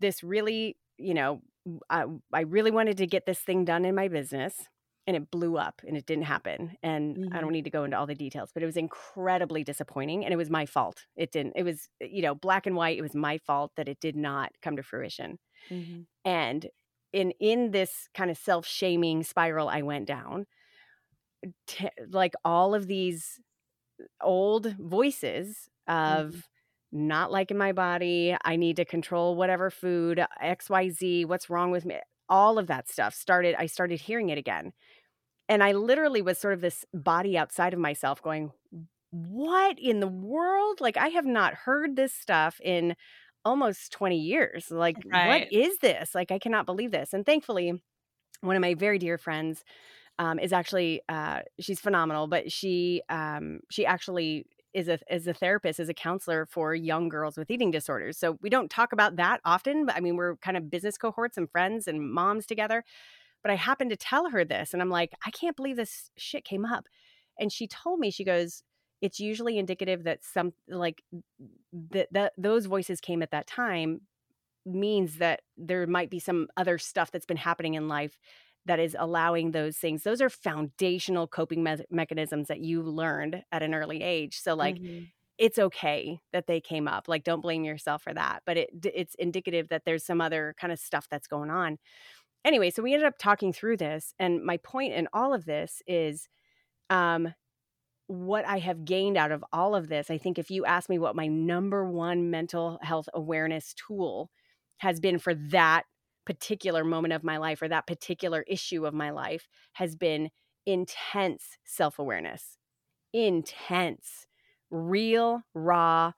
[0.00, 1.42] This really you know
[1.90, 4.68] I, I really wanted to get this thing done in my business
[5.06, 7.42] and it blew up and it didn't happen and i Mhm.
[7.42, 10.36] don't need to go into all the details but it was incredibly disappointing and it
[10.36, 11.06] was my fault.
[11.16, 14.00] It didn't it was you know black and white it was my fault that it
[14.00, 15.38] did not come to fruition.
[15.70, 16.04] Mhm.
[16.24, 16.68] and
[17.12, 20.46] in in this kind of self-shaming spiral i went down
[21.66, 23.40] t- like all of these
[24.20, 26.20] old voices mm-hmm.
[26.20, 26.48] of
[26.90, 31.98] not liking my body i need to control whatever food xyz what's wrong with me
[32.28, 34.72] all of that stuff started i started hearing it again.
[35.48, 38.52] And i literally was sort of this body outside of myself going
[39.10, 40.80] what in the world?
[40.80, 42.96] Like i have not heard this stuff in
[43.44, 45.12] almost 20 years like Right.
[45.24, 47.82] what is this like i cannot believe this and thankfully
[48.40, 49.64] one of my very dear friends
[50.18, 55.34] um, is actually uh, she's phenomenal, but she um, she actually is a is a
[55.34, 58.18] therapist, is a counselor for young girls with eating disorders.
[58.18, 61.36] So we don't talk about that often, but I mean we're kind of business cohorts
[61.36, 62.84] and friends and moms together.
[63.42, 66.44] But I happened to tell her this, and I'm like, I can't believe this shit
[66.44, 66.86] came up.
[67.38, 68.62] And she told me, she goes,
[69.02, 71.02] it's usually indicative that some like
[71.72, 74.02] that that those voices came at that time
[74.66, 78.18] means that there might be some other stuff that's been happening in life
[78.66, 80.04] that is allowing those things.
[80.04, 84.40] Those are foundational coping me- mechanisms that you learned at an early age.
[84.40, 85.12] So like Mhm.
[85.38, 89.14] it's okay that they came up like don't blame yourself for that but it it's
[89.16, 91.78] indicative that there's some other kind of stuff that's going on.
[92.44, 95.82] Anyway so we ended up talking through this and my point in all of this
[95.86, 96.28] is
[96.90, 97.34] um
[98.06, 100.98] what I have gained out of all of this, I think if you ask me
[100.98, 104.30] what my number one mental health awareness tool
[104.78, 105.84] has been for that
[106.26, 110.30] particular moment of my life or that particular issue of my life, has been
[110.66, 112.58] intense self awareness.
[113.12, 114.26] Intense,
[114.70, 116.12] real, raw,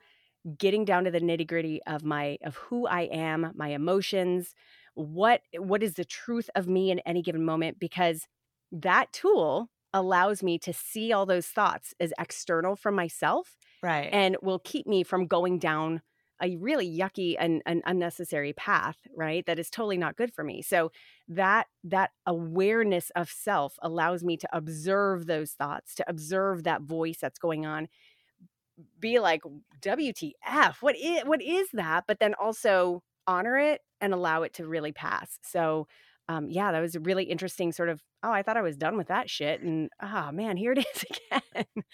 [0.58, 4.54] getting down to the nitty gritty of my of who I am, my emotions,
[4.94, 8.26] what what is the truth of me in any given moment because
[8.70, 14.14] that tool allows me to see all those thoughts as external from myself Right.
[14.14, 16.02] and will keep me from going down
[16.42, 20.62] a really yucky and an unnecessary path right that is totally not good for me.
[20.62, 20.92] So
[21.28, 27.18] that that awareness of self allows me to observe those thoughts to observe that voice
[27.20, 27.88] that's going on
[28.98, 29.42] be like
[29.80, 32.04] wtf what is what is that?
[32.06, 35.38] but then also honor it and allow it to really pass.
[35.42, 35.88] So
[36.28, 38.96] um yeah that was a really interesting sort of oh i thought i was done
[38.96, 41.84] with that shit and oh man here it is again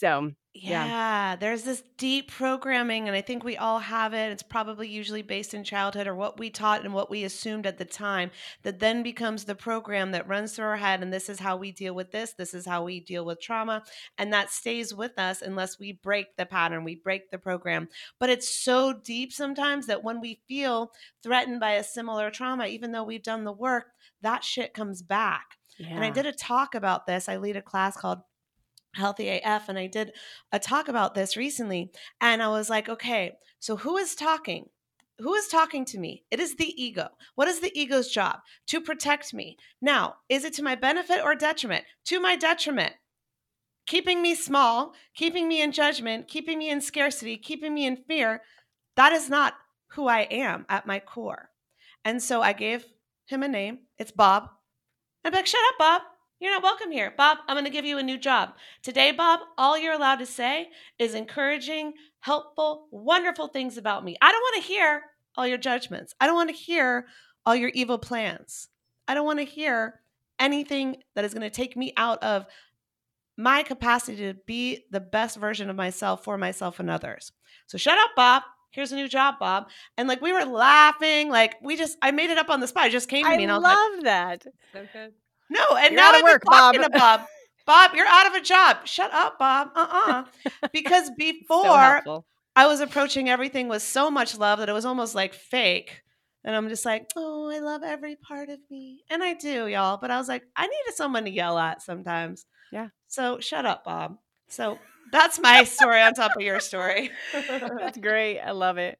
[0.00, 0.84] so Yeah.
[0.84, 1.36] Yeah.
[1.36, 4.32] there's this deep programming, and I think we all have it.
[4.32, 7.78] It's probably usually based in childhood or what we taught and what we assumed at
[7.78, 8.32] the time
[8.62, 11.02] that then becomes the program that runs through our head.
[11.02, 12.32] And this is how we deal with this.
[12.32, 13.84] This is how we deal with trauma.
[14.18, 17.88] And that stays with us unless we break the pattern, we break the program.
[18.18, 20.90] But it's so deep sometimes that when we feel
[21.22, 23.92] threatened by a similar trauma, even though we've done the work,
[24.22, 25.58] that shit comes back.
[25.94, 27.28] And I did a talk about this.
[27.28, 28.18] I lead a class called
[28.94, 30.12] Healthy AF, and I did
[30.52, 31.92] a talk about this recently.
[32.20, 34.68] And I was like, okay, so who is talking?
[35.18, 36.24] Who is talking to me?
[36.30, 37.08] It is the ego.
[37.34, 38.40] What is the ego's job?
[38.68, 39.58] To protect me.
[39.80, 41.84] Now, is it to my benefit or detriment?
[42.06, 42.94] To my detriment.
[43.86, 48.42] Keeping me small, keeping me in judgment, keeping me in scarcity, keeping me in fear.
[48.96, 49.54] That is not
[49.88, 51.50] who I am at my core.
[52.04, 52.84] And so I gave
[53.26, 53.80] him a name.
[53.98, 54.48] It's Bob.
[55.24, 56.02] I'm like, shut up, Bob.
[56.40, 57.12] You're not welcome here.
[57.14, 58.54] Bob, I'm going to give you a new job.
[58.82, 64.16] Today, Bob, all you're allowed to say is encouraging, helpful, wonderful things about me.
[64.22, 65.02] I don't want to hear
[65.36, 66.14] all your judgments.
[66.18, 67.06] I don't want to hear
[67.44, 68.68] all your evil plans.
[69.06, 70.00] I don't want to hear
[70.38, 72.46] anything that is going to take me out of
[73.36, 77.32] my capacity to be the best version of myself for myself and others.
[77.66, 78.44] So shut up, Bob.
[78.70, 79.68] Here's a new job, Bob.
[79.98, 82.86] And like we were laughing, like we just I made it up on the spot.
[82.86, 84.42] It just came to I me and I was love like, that.
[84.72, 85.12] So good.
[85.50, 86.74] No, and You're now out of I've been work, Bob.
[86.74, 87.20] talking to Bob.
[87.66, 88.78] Bob, you're out of a job.
[88.86, 89.68] Shut up, Bob.
[89.76, 90.24] Uh-uh.
[90.72, 92.26] Because before helpful.
[92.56, 96.02] I was approaching everything with so much love that it was almost like fake.
[96.42, 99.04] And I'm just like, oh, I love every part of me.
[99.10, 99.98] And I do, y'all.
[99.98, 102.46] But I was like, I needed someone to yell at sometimes.
[102.72, 102.88] Yeah.
[103.08, 104.16] So shut up, Bob.
[104.48, 104.78] So
[105.12, 107.10] that's my story on top of your story.
[107.32, 108.40] That's great.
[108.40, 108.98] I love it.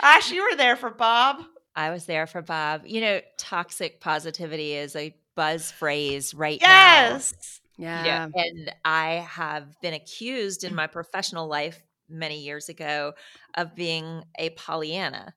[0.00, 1.42] Ash, you were there for Bob.
[1.76, 2.82] I was there for Bob.
[2.86, 6.68] You know, toxic positivity is a buzz phrase right now.
[6.68, 7.60] Yes.
[7.78, 8.04] Yeah.
[8.04, 8.28] Yeah.
[8.34, 13.12] And I have been accused in my professional life many years ago
[13.54, 15.34] of being a Pollyanna.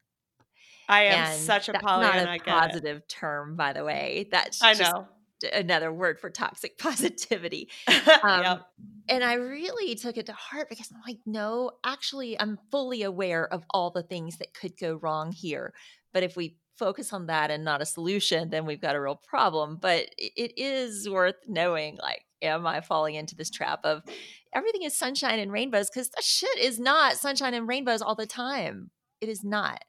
[0.89, 2.25] I am And such a that's Pollyanna.
[2.25, 2.59] Not a get it.
[2.59, 4.27] positive term, by the way.
[4.31, 5.07] That's I just know.
[5.53, 7.69] another word for toxic positivity.
[7.87, 8.23] yep.
[8.23, 8.59] Um,
[9.07, 13.47] And I really took it to heart because I'm like, no, actually, I'm fully aware
[13.51, 15.73] of all the things that could go wrong here.
[16.11, 19.19] But if we focus on that and not a solution, then we've got a real
[19.27, 19.77] problem.
[19.81, 24.03] But it- is worth knowing, like, am I falling into this trap of
[24.53, 25.89] everything is sunshine and rainbows?
[25.89, 28.91] Because shit is not sunshine and rainbows all the time.
[29.21, 29.81] It is not.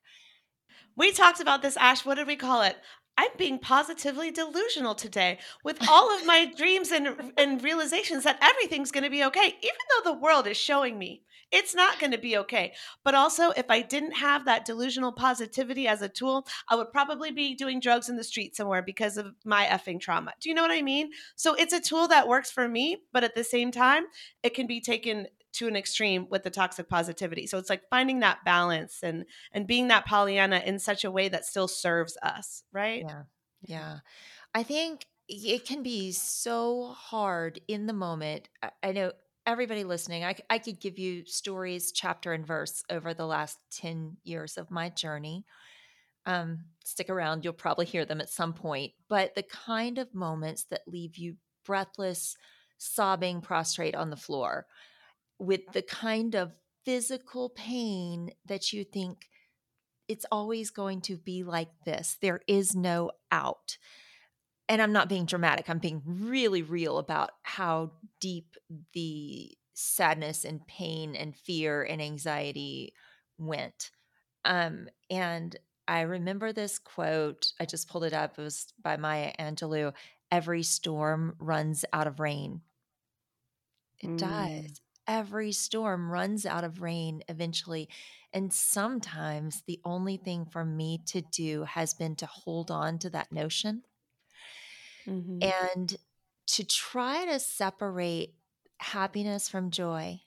[0.96, 2.04] We talked about this, Ash.
[2.04, 2.76] What did we call it?
[3.16, 8.90] I'm being positively delusional today with all of my dreams and, and realizations that everything's
[8.90, 11.22] going to be okay, even though the world is showing me
[11.54, 12.74] it's not going to be okay.
[13.04, 17.30] But also, if I didn't have that delusional positivity as a tool, I would probably
[17.30, 20.32] be doing drugs in the street somewhere because of my effing trauma.
[20.40, 21.10] Do you know what I mean?
[21.36, 24.04] So it's a tool that works for me, but at the same time,
[24.42, 27.46] it can be taken to an extreme with the toxic positivity.
[27.46, 31.28] So it's like finding that balance and and being that Pollyanna in such a way
[31.28, 33.04] that still serves us, right?
[33.06, 33.22] Yeah.
[33.62, 33.98] Yeah.
[34.52, 38.48] I think it can be so hard in the moment.
[38.82, 39.12] I, know
[39.46, 44.16] everybody listening, I, I could give you stories, chapter and verse over the last 10
[44.24, 45.44] years of my journey.
[46.26, 48.92] Um, stick around, you'll probably hear them at some point.
[49.08, 51.36] But the kind of moments that leave you
[51.66, 52.36] breathless,
[52.78, 54.66] sobbing, prostrate on the floor
[55.38, 56.52] with the kind of
[56.84, 59.28] physical pain that you think
[60.08, 62.18] it's always going to be like this.
[62.20, 63.78] There is no out.
[64.68, 65.68] And I'm not being dramatic.
[65.68, 68.56] I'm being really real about how deep
[68.94, 72.94] the sadness and pain and fear and anxiety
[73.36, 73.90] went.
[74.44, 75.56] Um, and
[75.88, 77.52] I remember this quote.
[77.60, 78.38] I just pulled it up.
[78.38, 79.92] It was by Maya Angelou.
[80.30, 82.62] Every storm runs out of rain.
[83.98, 84.16] It Mm.
[84.16, 84.80] does.
[85.06, 87.88] Every storm runs out of rain eventually.
[88.32, 93.10] And sometimes the only thing for me to do has been to hold on to
[93.10, 93.84] that notion
[95.06, 95.54] Mhm.
[95.58, 95.96] and
[96.48, 98.34] to try to separate
[98.80, 100.20] happiness from joy.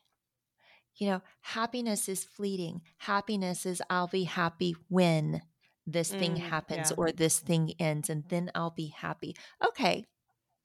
[0.95, 2.82] You know, happiness is fleeting.
[2.97, 5.41] Happiness is I'll be happy when
[5.86, 6.97] this thing Mm, happens yeah.
[6.97, 9.36] or this thing ends, and then I'll be happy.
[9.65, 10.05] Okay.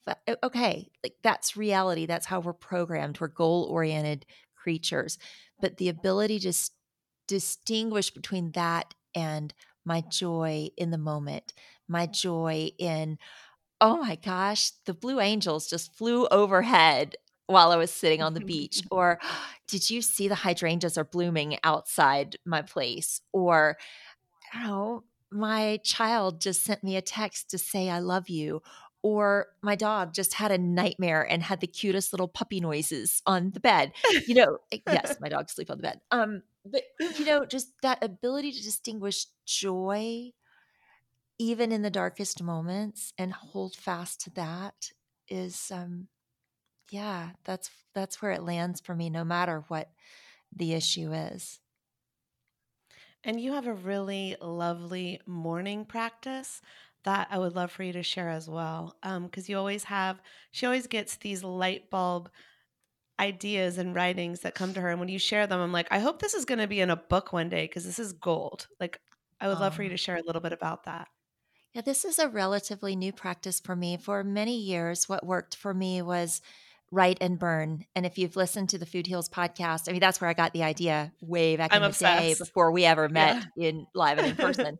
[0.07, 0.91] But, okay.
[1.05, 2.07] Like that's reality.
[2.07, 3.21] That's how we're programmed.
[3.21, 5.19] We're goal oriented creatures.
[5.61, 6.71] But the ability to s-
[7.29, 9.55] distinguish between that and
[9.85, 11.55] my joy in the moment,
[11.89, 13.19] my joy in,
[13.83, 17.17] oh my gosh, the Blue Angels just flew overhead
[17.49, 18.81] while I was sitting on the beach.
[18.91, 19.19] Or
[19.67, 23.21] did you see the hydrangeas are blooming outside my place?
[23.33, 23.77] Or,
[24.55, 28.63] I don't know, my child just sent me a text to say, I love you.
[29.03, 33.51] Or my dog just had a nightmare and had the cutest little puppy noises on
[33.51, 33.93] the bed.
[34.29, 36.01] You know, eh, yes, my dogs sleep on the bed.
[36.13, 36.83] Um, but
[37.19, 40.31] you know, just that ability to distinguish joy
[41.43, 44.93] even in the darkest moments and hold fast to that
[45.29, 46.09] is um
[46.91, 49.93] yeah that's that's where it lands for me no matter what
[50.53, 51.61] the issue is
[53.25, 56.61] And you have a really lovely morning practice
[57.05, 58.97] that I would love for you to share as well.
[59.03, 60.21] Because you always have,
[60.51, 62.31] she always gets these light bulb
[63.21, 64.91] ideas and writings that come to her.
[64.91, 66.91] And when you share them, I'm like, I hope this is going to be in
[66.91, 68.69] a book one day because this is gold.
[68.81, 69.01] Like,
[69.41, 71.09] I would love for you to share a little bit about that.
[71.75, 73.97] Yeah this is a relatively new practice for me.
[73.97, 76.41] For many years what worked for me was
[76.91, 77.87] write and burn.
[77.97, 80.53] And if you've listened to the food heals podcast i mean that's where i got
[80.53, 84.29] the idea way back I'm in the day before we ever met in live and
[84.29, 84.79] in person.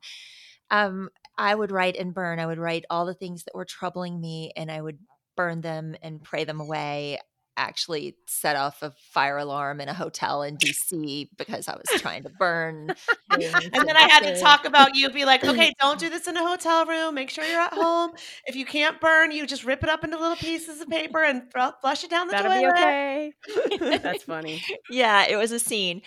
[0.71, 1.09] Um
[1.39, 2.39] I would write and burn.
[2.39, 4.99] I would write all the things that were troubling me and I would
[5.35, 7.19] burn them and pray them away
[7.57, 12.23] actually set off a fire alarm in a hotel in DC because I was trying
[12.25, 12.95] to burn.
[13.31, 16.37] and then I had to talk about you, be like, okay, don't do this in
[16.37, 17.15] a hotel room.
[17.15, 18.13] Make sure you're at home.
[18.47, 21.43] If you can't burn, you just rip it up into little pieces of paper and
[21.81, 23.33] flush it down the That'll toilet.
[23.79, 23.99] be okay.
[23.99, 24.63] That's funny.
[24.91, 26.03] Yeah, it was a scene.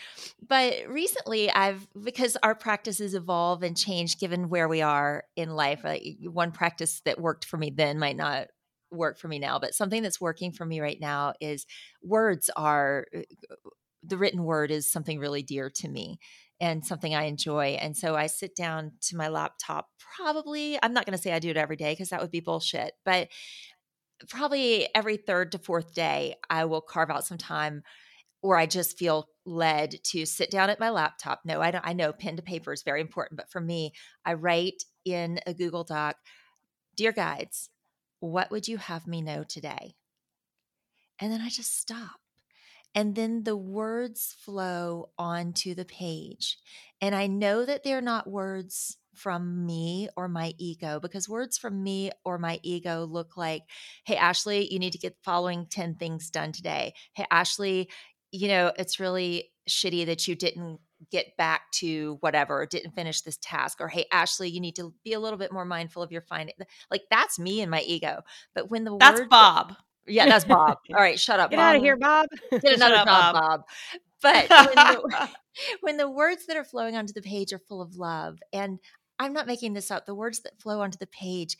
[0.48, 5.82] But recently I've because our practices evolve and change given where we are in life.
[5.84, 8.48] Like one practice that worked for me then might not
[8.96, 11.66] work for me now, but something that's working for me right now is
[12.04, 13.22] words are uh,
[14.04, 16.20] the written word is something really dear to me
[16.60, 17.78] and something I enjoy.
[17.82, 21.40] And so I sit down to my laptop probably, I'm not going to say I
[21.40, 23.30] do it every day because that would be bullshit, but
[24.30, 27.84] probably every third to fourth day, I will carve out some time
[28.42, 31.42] or I just feel led to sit down at my laptop.
[31.46, 33.92] No, I don't I know pen to paper is very important, but for me,
[34.24, 36.16] I write in a Google Doc,
[36.96, 37.70] dear guides,
[38.20, 39.96] what would you have me know today?
[41.20, 42.20] And then I just stop.
[42.94, 46.58] And then the words flow onto the page.
[47.02, 51.84] And I know that they're not words from me or my ego because words from
[51.84, 53.64] me or my ego look like,
[54.06, 56.94] hey, Ashley, you need to get the following 10 things done today.
[57.14, 57.90] Hey, Ashley,
[58.32, 60.80] you know, it's really shitty that you didn't
[61.11, 65.14] get back to whatever didn't finish this task or hey ashley you need to be
[65.14, 66.57] a little bit more mindful of your finance
[66.91, 68.22] like that's me and my ego
[68.53, 69.76] but when the that's word bob
[70.07, 71.64] yeah that's bob all right shut up Get bob.
[71.65, 72.27] out of here, Bob.
[72.52, 73.36] get another up, job Bob.
[73.36, 73.61] bob
[74.22, 75.30] but when the,
[75.82, 78.80] when the words that are flowing onto the page are full of love and
[79.19, 81.57] i'm not making this up the words that flow onto the page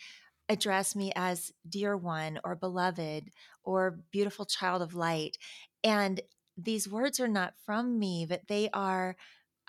[0.47, 3.30] address me as dear one or beloved
[3.63, 5.38] or beautiful child of light
[5.84, 6.22] and
[6.57, 9.15] these words are not from me but they are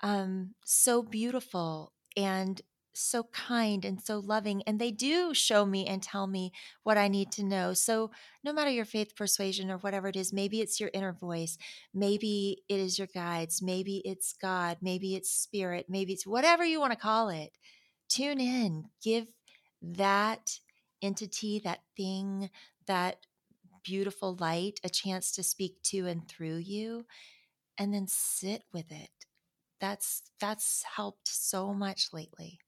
[0.01, 2.61] um, so beautiful and
[2.93, 6.51] so kind and so loving and they do show me and tell me
[6.81, 7.73] what i need to know.
[7.73, 8.09] So
[8.43, 11.57] no matter your faith persuasion or whatever it is maybe it's your inner voice
[11.93, 16.79] maybe it is your guides maybe it's god maybe it's spirit maybe it's whatever you
[16.79, 17.51] want to call it
[18.09, 19.27] tune in give
[19.81, 20.59] that
[21.01, 22.49] entity that thing
[22.87, 23.17] that
[23.83, 27.05] beautiful light a chance to speak to and through you
[27.77, 29.26] and then sit with it
[29.79, 32.59] that's that's helped so much lately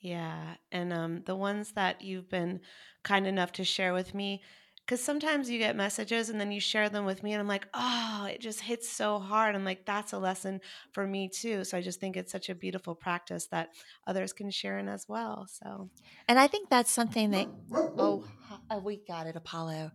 [0.00, 2.60] Yeah, and um, the ones that you've been
[3.04, 4.42] kind enough to share with me,
[4.84, 7.68] because sometimes you get messages and then you share them with me, and I'm like,
[7.72, 9.54] oh, it just hits so hard.
[9.54, 10.60] I'm like, that's a lesson
[10.92, 11.62] for me too.
[11.64, 13.68] So I just think it's such a beautiful practice that
[14.06, 15.46] others can share in as well.
[15.48, 15.90] So
[16.28, 17.48] and i think that's something that
[17.98, 18.24] oh,
[18.70, 19.90] oh we got it apollo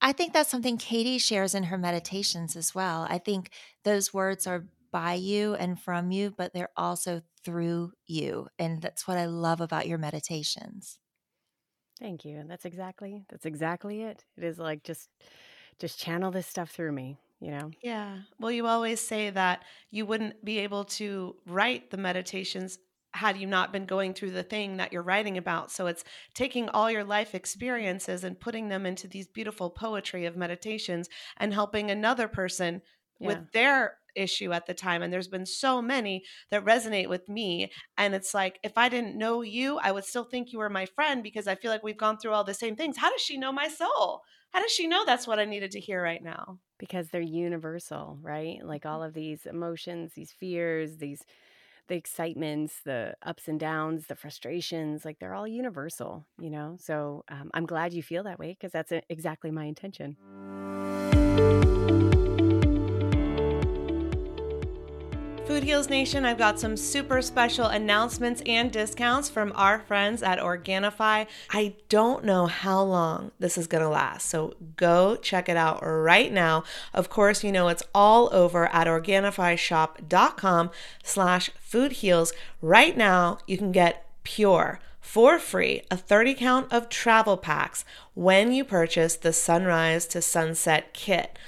[0.00, 3.50] i think that's something katie shares in her meditations as well i think
[3.84, 9.06] those words are by you and from you but they're also through you and that's
[9.06, 10.98] what i love about your meditations
[11.98, 12.38] Thank you.
[12.38, 14.24] And that's exactly that's exactly it.
[14.36, 15.08] It is like just
[15.78, 17.74] just channel this stuff through me, you know.
[17.82, 22.78] yeah, well, you always say that you wouldn't be able to write the meditations
[23.14, 25.70] had you not been going through the thing that you're writing about.
[25.70, 26.04] So it's
[26.34, 31.08] taking all your life experiences and putting them into these beautiful poetry of meditations
[31.38, 32.82] and helping another person
[33.20, 33.28] Yeah.
[33.28, 35.02] with their issue at the time.
[35.02, 37.70] And there's been so many that resonate with me.
[37.98, 40.86] And it's like, if I didn't know you, I would still think you were my
[40.86, 42.96] friend because I feel like we've gone through all the same things.
[42.96, 44.22] How does she know my soul?
[44.52, 46.58] How does she know that's what I needed to hear right now?
[46.78, 48.64] because they're universal, right?
[48.64, 51.22] Like all of these emotions, these fears, these
[51.88, 56.76] the excitements, the ups and downs, the frustrations, like they're all universal, you know?
[56.80, 60.16] So um, I'm glad you feel that way because that's uh, exactly my intention.
[65.56, 70.38] Food Heals Nation, I've got some super special announcements and discounts from our friends at
[70.38, 71.26] Organifi.
[71.50, 75.78] I don't know how long this is going to last, so go check it out
[75.82, 76.62] right now.
[76.92, 80.70] Of course, you know it's all over at OrganifiShop.com
[81.02, 82.34] slash Food Heals.
[82.60, 88.52] Right now, you can get Pure for free a 30 count of travel packs when
[88.52, 91.38] you purchase the Sunrise to Sunset kit.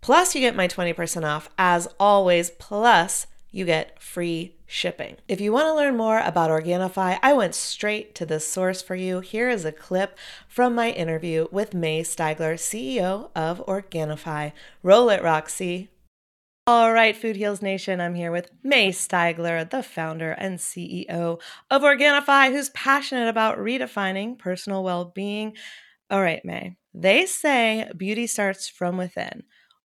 [0.00, 2.50] Plus, you get my 20% off as always.
[2.50, 5.16] Plus, you get free shipping.
[5.28, 8.96] If you want to learn more about Organifi, I went straight to the source for
[8.96, 9.20] you.
[9.20, 10.18] Here is a clip
[10.48, 14.52] from my interview with May Steigler, CEO of Organifi.
[14.82, 15.90] Roll it, Roxy.
[16.66, 21.82] All right, Food Heals Nation, I'm here with May Steigler, the founder and CEO of
[21.82, 25.56] Organifi, who's passionate about redefining personal well being.
[26.08, 29.42] All right, May, they say beauty starts from within.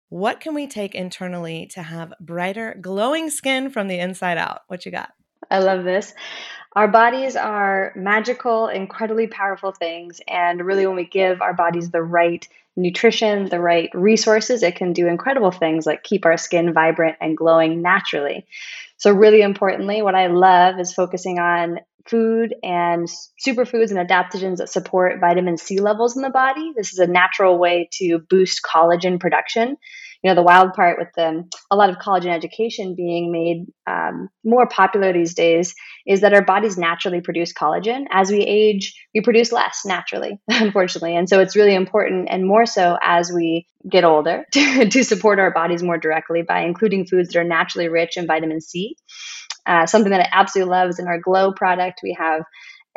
[0.09, 4.61] What can we take internally to have brighter, glowing skin from the inside out?
[4.69, 5.11] What you got?
[5.51, 6.15] I love this.
[6.75, 10.21] Our bodies are magical, incredibly powerful things.
[10.29, 12.47] And really, when we give our bodies the right
[12.77, 17.37] nutrition, the right resources, it can do incredible things like keep our skin vibrant and
[17.37, 18.47] glowing naturally.
[18.99, 23.09] So, really importantly, what I love is focusing on food and
[23.45, 26.73] superfoods and adaptogens that support vitamin C levels in the body.
[26.77, 29.77] This is a natural way to boost collagen production
[30.23, 34.29] you know the wild part with the a lot of collagen education being made um,
[34.45, 35.75] more popular these days
[36.07, 38.05] is that our bodies naturally produce collagen.
[38.11, 41.17] As we age we produce less naturally unfortunately.
[41.17, 45.39] And so it's really important and more so as we get older to, to support
[45.39, 48.97] our bodies more directly by including foods that are naturally rich in vitamin c.
[49.65, 52.43] Uh, something that i absolutely love is in our glow product we have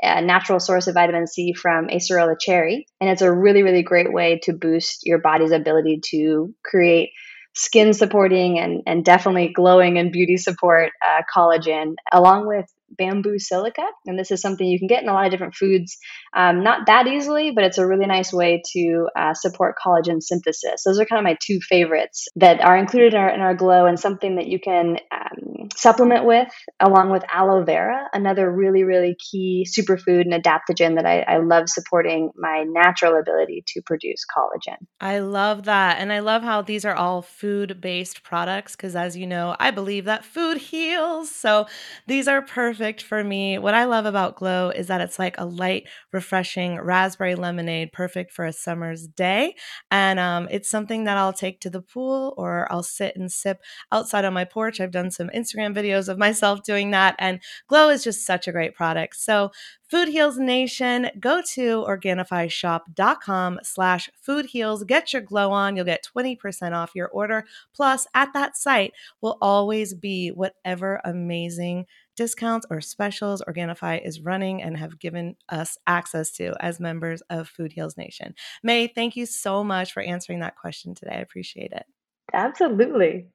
[0.02, 2.88] a natural source of vitamin C from Acerola cherry.
[3.02, 7.12] And it's a really, really great way to boost your body's ability to create
[7.56, 12.66] skin supporting and, and definitely glowing and beauty support uh, collagen, along with
[12.98, 13.86] bamboo silica.
[14.06, 15.98] And this is something you can get in a lot of different foods,
[16.36, 20.84] um, not that easily, but it's a really nice way to uh, support collagen synthesis.
[20.84, 23.86] Those are kind of my two favorites that are included in our, in our glow
[23.86, 26.50] and something that you can um, supplement with,
[26.80, 31.70] along with aloe vera, another really, really key superfood and adaptogen that I, I love
[31.70, 34.78] supporting my natural ability to produce collagen.
[35.00, 36.00] I love that.
[36.00, 39.72] And I love how these are all food based products because, as you know, I
[39.72, 41.30] believe that food heals.
[41.30, 41.68] So
[42.08, 43.58] these are perfect perfect for me.
[43.58, 48.32] What I love about Glow is that it's like a light, refreshing raspberry lemonade, perfect
[48.32, 49.56] for a summer's day.
[49.92, 53.60] And um, it's something that I'll take to the pool or I'll sit and sip
[53.92, 54.80] outside on my porch.
[54.80, 57.16] I've done some Instagram videos of myself doing that.
[57.20, 59.18] And Glow is just such a great product.
[59.18, 59.52] So
[59.90, 64.84] Food Heals Nation, go to organifishop.com slash food heals.
[64.84, 65.76] Get your glow on.
[65.76, 67.46] You'll get 20% off your order.
[67.76, 71.88] Plus, at that site will always be whatever amazing
[72.20, 77.48] discounts or specials Organifi is running and have given us access to as members of
[77.48, 78.36] Food Heals Nation.
[78.62, 81.16] May, thank you so much for answering that question today.
[81.16, 81.86] I appreciate it.
[82.34, 83.28] Absolutely.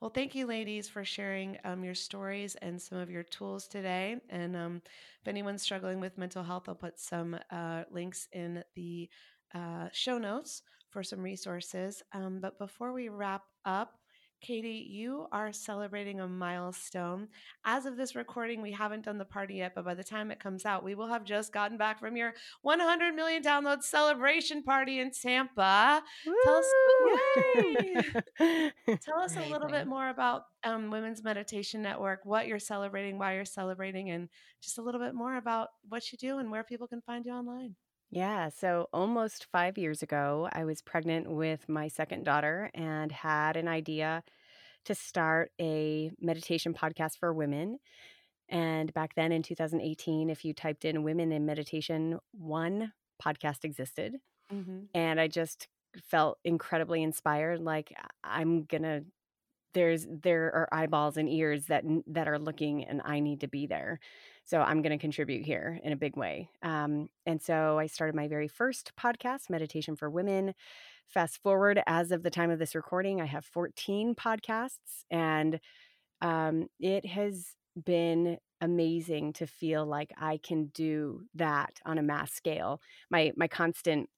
[0.00, 4.16] Well, thank you, ladies, for sharing um, your stories and some of your tools today.
[4.30, 4.82] And um,
[5.22, 9.08] if anyone's struggling with mental health, I'll put some uh, links in the
[9.54, 12.02] uh, show notes for some resources.
[12.12, 13.92] Um, but before we wrap up,
[14.44, 17.28] Katie, you are celebrating a milestone.
[17.64, 20.38] As of this recording, we haven't done the party yet, but by the time it
[20.38, 25.00] comes out, we will have just gotten back from your 100 million download celebration party
[25.00, 26.02] in Tampa.
[26.26, 26.34] Woo!
[26.44, 26.66] Tell us,
[29.00, 33.36] Tell us a little bit more about um, Women's Meditation Network, what you're celebrating, why
[33.36, 34.28] you're celebrating, and
[34.60, 37.32] just a little bit more about what you do and where people can find you
[37.32, 37.76] online.
[38.10, 43.56] Yeah, so almost five years ago, I was pregnant with my second daughter and had
[43.56, 44.22] an idea
[44.84, 47.78] to start a meditation podcast for women.
[48.48, 54.16] And back then in 2018, if you typed in women in meditation, one podcast existed.
[54.52, 54.80] Mm-hmm.
[54.94, 55.66] And I just
[56.10, 57.60] felt incredibly inspired.
[57.60, 59.04] Like, I'm going to
[59.74, 63.66] there's there are eyeballs and ears that that are looking and i need to be
[63.66, 63.98] there
[64.44, 66.48] so i'm going to contribute here in a big way.
[66.62, 70.54] Um, and so i started my very first podcast meditation for women.
[71.06, 75.60] Fast forward as of the time of this recording i have 14 podcasts and
[76.20, 77.54] um, it has
[77.84, 82.80] been amazing to feel like i can do that on a mass scale.
[83.10, 84.08] My my constant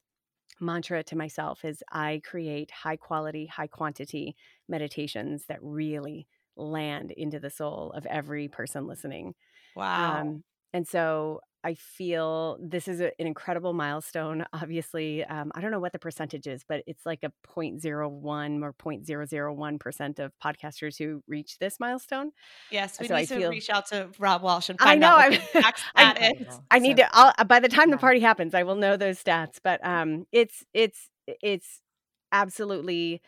[0.61, 4.36] mantra to myself is I create high quality, high quantity
[4.69, 6.27] meditations that really
[6.57, 9.35] land into the soul of every person listening.
[9.77, 10.20] Wow.
[10.20, 14.44] Um, and so I feel this is a, an incredible milestone.
[14.53, 18.73] Obviously, um, I don't know what the percentage is, but it's like a 0.01 or
[18.73, 22.31] 0.001% of podcasters who reach this milestone.
[22.70, 25.09] Yes, we so need I to feel, reach out to Rob Walch and find I
[25.09, 26.32] know, out what I,
[26.70, 29.59] I, need to, I'll, by the time the party happens, I will know those stats,
[29.61, 31.11] but um, it's, it's,
[31.43, 31.82] it's
[32.31, 33.23] absolutely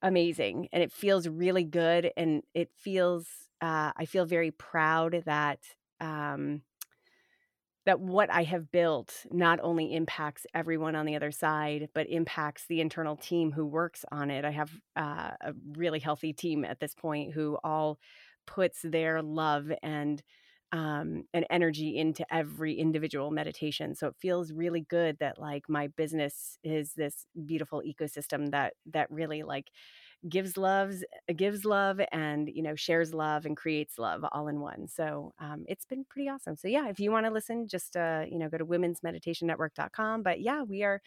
[0.00, 2.10] amazing and it feels really good.
[2.16, 3.26] And it feels,
[3.64, 5.60] uh, I feel very proud that,
[5.98, 6.60] um,
[7.86, 12.66] that what I have built not only impacts everyone on the other side, but impacts
[12.66, 14.44] the internal team who works on it.
[14.44, 17.98] I have uh, a really healthy team at this point who all
[18.46, 20.22] puts their love and
[20.72, 23.94] um, and energy into every individual meditation.
[23.94, 29.08] So it feels really good that like my business is this beautiful ecosystem that that
[29.10, 29.70] really like
[30.28, 31.04] gives loves
[31.36, 34.88] gives love and you know shares love and creates love all in one.
[34.88, 36.56] So um, it's been pretty awesome.
[36.56, 40.40] So yeah if you want to listen just uh, you know go to womensmeditationnetwork.com but
[40.40, 41.00] yeah we are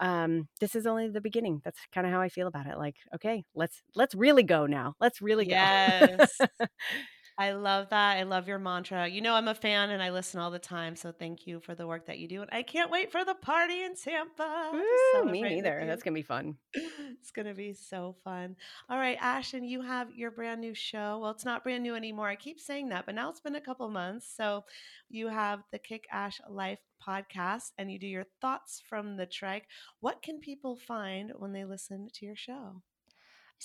[0.00, 1.60] um, this is only the beginning.
[1.64, 2.78] That's kind of how i feel about it.
[2.78, 4.94] Like okay let's let's really go now.
[5.00, 5.54] Let's really go.
[5.54, 6.38] Yes
[7.42, 8.18] I love that.
[8.18, 9.08] I love your mantra.
[9.08, 10.94] You know, I'm a fan and I listen all the time.
[10.94, 12.40] So thank you for the work that you do.
[12.40, 14.70] And I can't wait for the party in Tampa.
[14.72, 15.82] Woo, me neither.
[15.84, 16.56] That's going to be fun.
[16.74, 18.54] it's going to be so fun.
[18.88, 21.18] All right, Ashton, you have your brand new show.
[21.20, 22.28] Well, it's not brand new anymore.
[22.28, 24.32] I keep saying that, but now it's been a couple months.
[24.36, 24.62] So
[25.08, 29.66] you have the Kick Ash Life podcast and you do your thoughts from the trek.
[29.98, 32.82] What can people find when they listen to your show?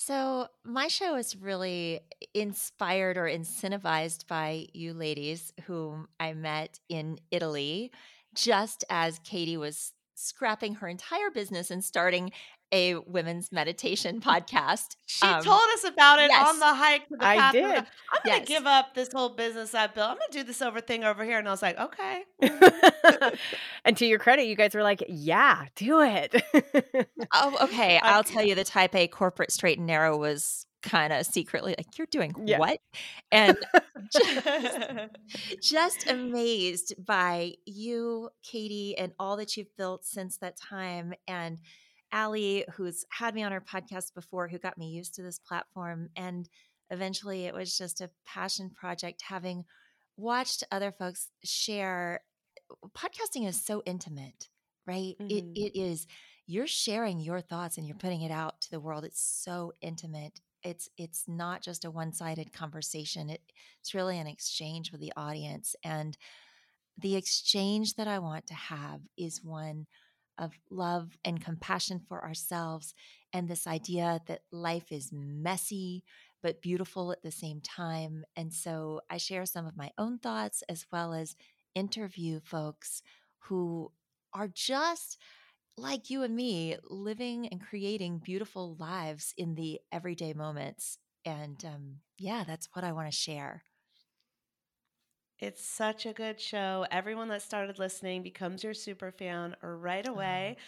[0.00, 1.98] So, my show is really
[2.32, 7.90] inspired or incentivized by you ladies whom I met in Italy
[8.32, 12.30] just as Katie was scrapping her entire business and starting
[12.72, 14.96] a women's meditation podcast.
[15.06, 17.52] She um, told us about it yes, on the hike to the I path.
[17.52, 17.64] did.
[17.64, 17.84] I'm
[18.24, 18.38] yes.
[18.38, 20.10] gonna give up this whole business I built.
[20.10, 21.38] I'm gonna do this over thing over here.
[21.38, 22.22] And I was like, okay.
[23.84, 26.34] and to your credit, you guys were like, yeah, do it.
[27.32, 27.98] oh, okay.
[28.02, 31.98] I'll tell you the type A corporate straight and narrow was kind of secretly like,
[31.98, 32.58] you're doing yeah.
[32.58, 32.80] what?
[33.32, 33.56] And
[34.12, 34.48] just,
[35.62, 41.14] just amazed by you, Katie, and all that you've built since that time.
[41.26, 41.58] And
[42.12, 46.08] Allie, who's had me on her podcast before, who got me used to this platform.
[46.16, 46.48] And
[46.90, 49.64] eventually it was just a passion project, having
[50.16, 52.20] watched other folks share.
[52.96, 54.48] Podcasting is so intimate,
[54.86, 55.14] right?
[55.20, 55.30] Mm-hmm.
[55.30, 56.06] It, it is,
[56.46, 59.04] you're sharing your thoughts and you're putting it out to the world.
[59.04, 60.40] It's so intimate.
[60.64, 63.30] It's it's not just a one-sided conversation.
[63.30, 63.42] It,
[63.80, 65.76] it's really an exchange with the audience.
[65.84, 66.16] And
[66.96, 69.86] the exchange that I want to have is one
[70.38, 72.94] of love and compassion for ourselves
[73.32, 76.04] and this idea that life is messy
[76.42, 78.24] but beautiful at the same time.
[78.36, 81.36] And so I share some of my own thoughts as well as
[81.74, 83.02] interview folks
[83.40, 83.90] who
[84.32, 85.18] are just
[85.76, 90.98] like you and me, living and creating beautiful lives in the everyday moments.
[91.24, 93.62] And um, yeah, that's what I want to share.
[95.38, 96.86] It's such a good show.
[96.90, 100.56] Everyone that started listening becomes your super fan right away.
[100.58, 100.64] Uh-huh.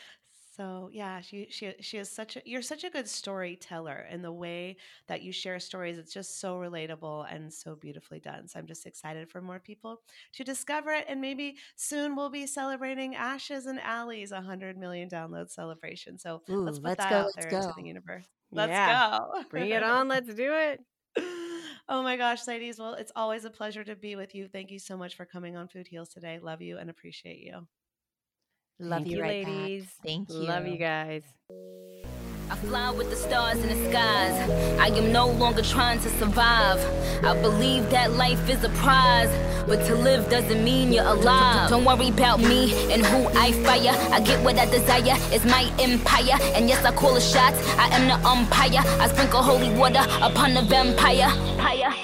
[0.56, 4.32] So yeah, she she she is such a you're such a good storyteller in the
[4.32, 4.76] way
[5.06, 5.96] that you share stories.
[5.96, 8.46] It's just so relatable and so beautifully done.
[8.46, 10.02] So I'm just excited for more people
[10.34, 15.50] to discover it, and maybe soon we'll be celebrating Ashes and Allie's 100 million download
[15.50, 16.18] celebration.
[16.18, 18.26] So Ooh, let's put let's that go, out there into the universe.
[18.52, 19.18] Let's yeah.
[19.18, 19.42] go.
[19.48, 20.08] Bring it on.
[20.08, 20.80] Let's do it.
[21.92, 22.78] Oh my gosh, ladies.
[22.78, 24.46] Well, it's always a pleasure to be with you.
[24.46, 26.38] Thank you so much for coming on Food Heals today.
[26.40, 27.66] Love you and appreciate you.
[28.78, 29.86] Love you, you right ladies.
[29.86, 30.06] Back.
[30.06, 30.36] Thank you.
[30.36, 31.24] Love you guys.
[32.48, 34.50] I fly with the stars in the skies.
[34.78, 36.78] I am no longer trying to survive.
[37.24, 39.28] I believe that life is a prize,
[39.66, 41.70] but to live doesn't mean you're alive.
[41.70, 43.94] Don't worry about me and who I fire.
[44.12, 46.36] I get what I desire, it's my empire.
[46.54, 48.82] And yes, I call the shots, I am the umpire.
[49.00, 51.30] I sprinkle holy water upon the vampire.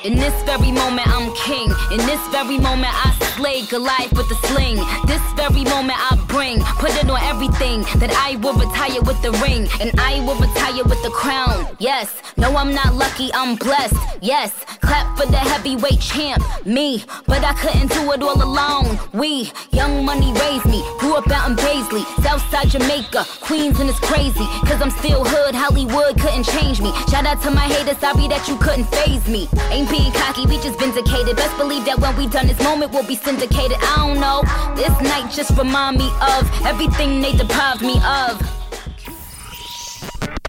[0.04, 1.68] In this very moment, I'm king.
[1.90, 4.76] In this very moment, I slay Goliath with the sling.
[5.06, 9.32] This very moment, I bring, put it on everything that I will retire with the
[9.44, 9.68] ring.
[9.80, 11.76] And I will retire with the crown.
[11.78, 13.96] Yes, no, I'm not lucky, I'm blessed.
[14.22, 17.04] Yes, clap for the heavyweight champ, me.
[17.26, 18.98] But I couldn't do it all alone.
[19.12, 24.00] We, young money raised me, grew up out in Baisley, Southside Jamaica, Queens, and it's
[24.00, 24.46] crazy.
[24.64, 26.90] Cause I'm still hood, Hollywood couldn't change me.
[27.10, 29.48] Shout out to my haters, sorry that you couldn't faze me.
[29.70, 31.36] Ain't being cocky, we just vindicated.
[31.36, 33.76] Best believe that when we done this moment, we'll be syndicated.
[33.80, 34.40] I don't know.
[34.76, 38.40] This night just remind me of everything they deprived me of.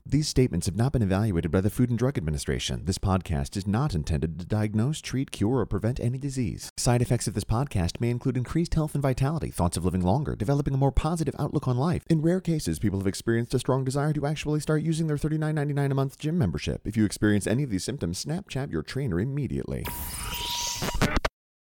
[0.05, 2.85] These statements have not been evaluated by the Food and Drug Administration.
[2.85, 6.71] This podcast is not intended to diagnose, treat, cure, or prevent any disease.
[6.77, 10.35] Side effects of this podcast may include increased health and vitality, thoughts of living longer,
[10.35, 12.03] developing a more positive outlook on life.
[12.11, 15.91] In rare cases, people have experienced a strong desire to actually start using their $39.99
[15.91, 16.81] a month gym membership.
[16.85, 19.83] If you experience any of these symptoms, Snapchat your trainer immediately.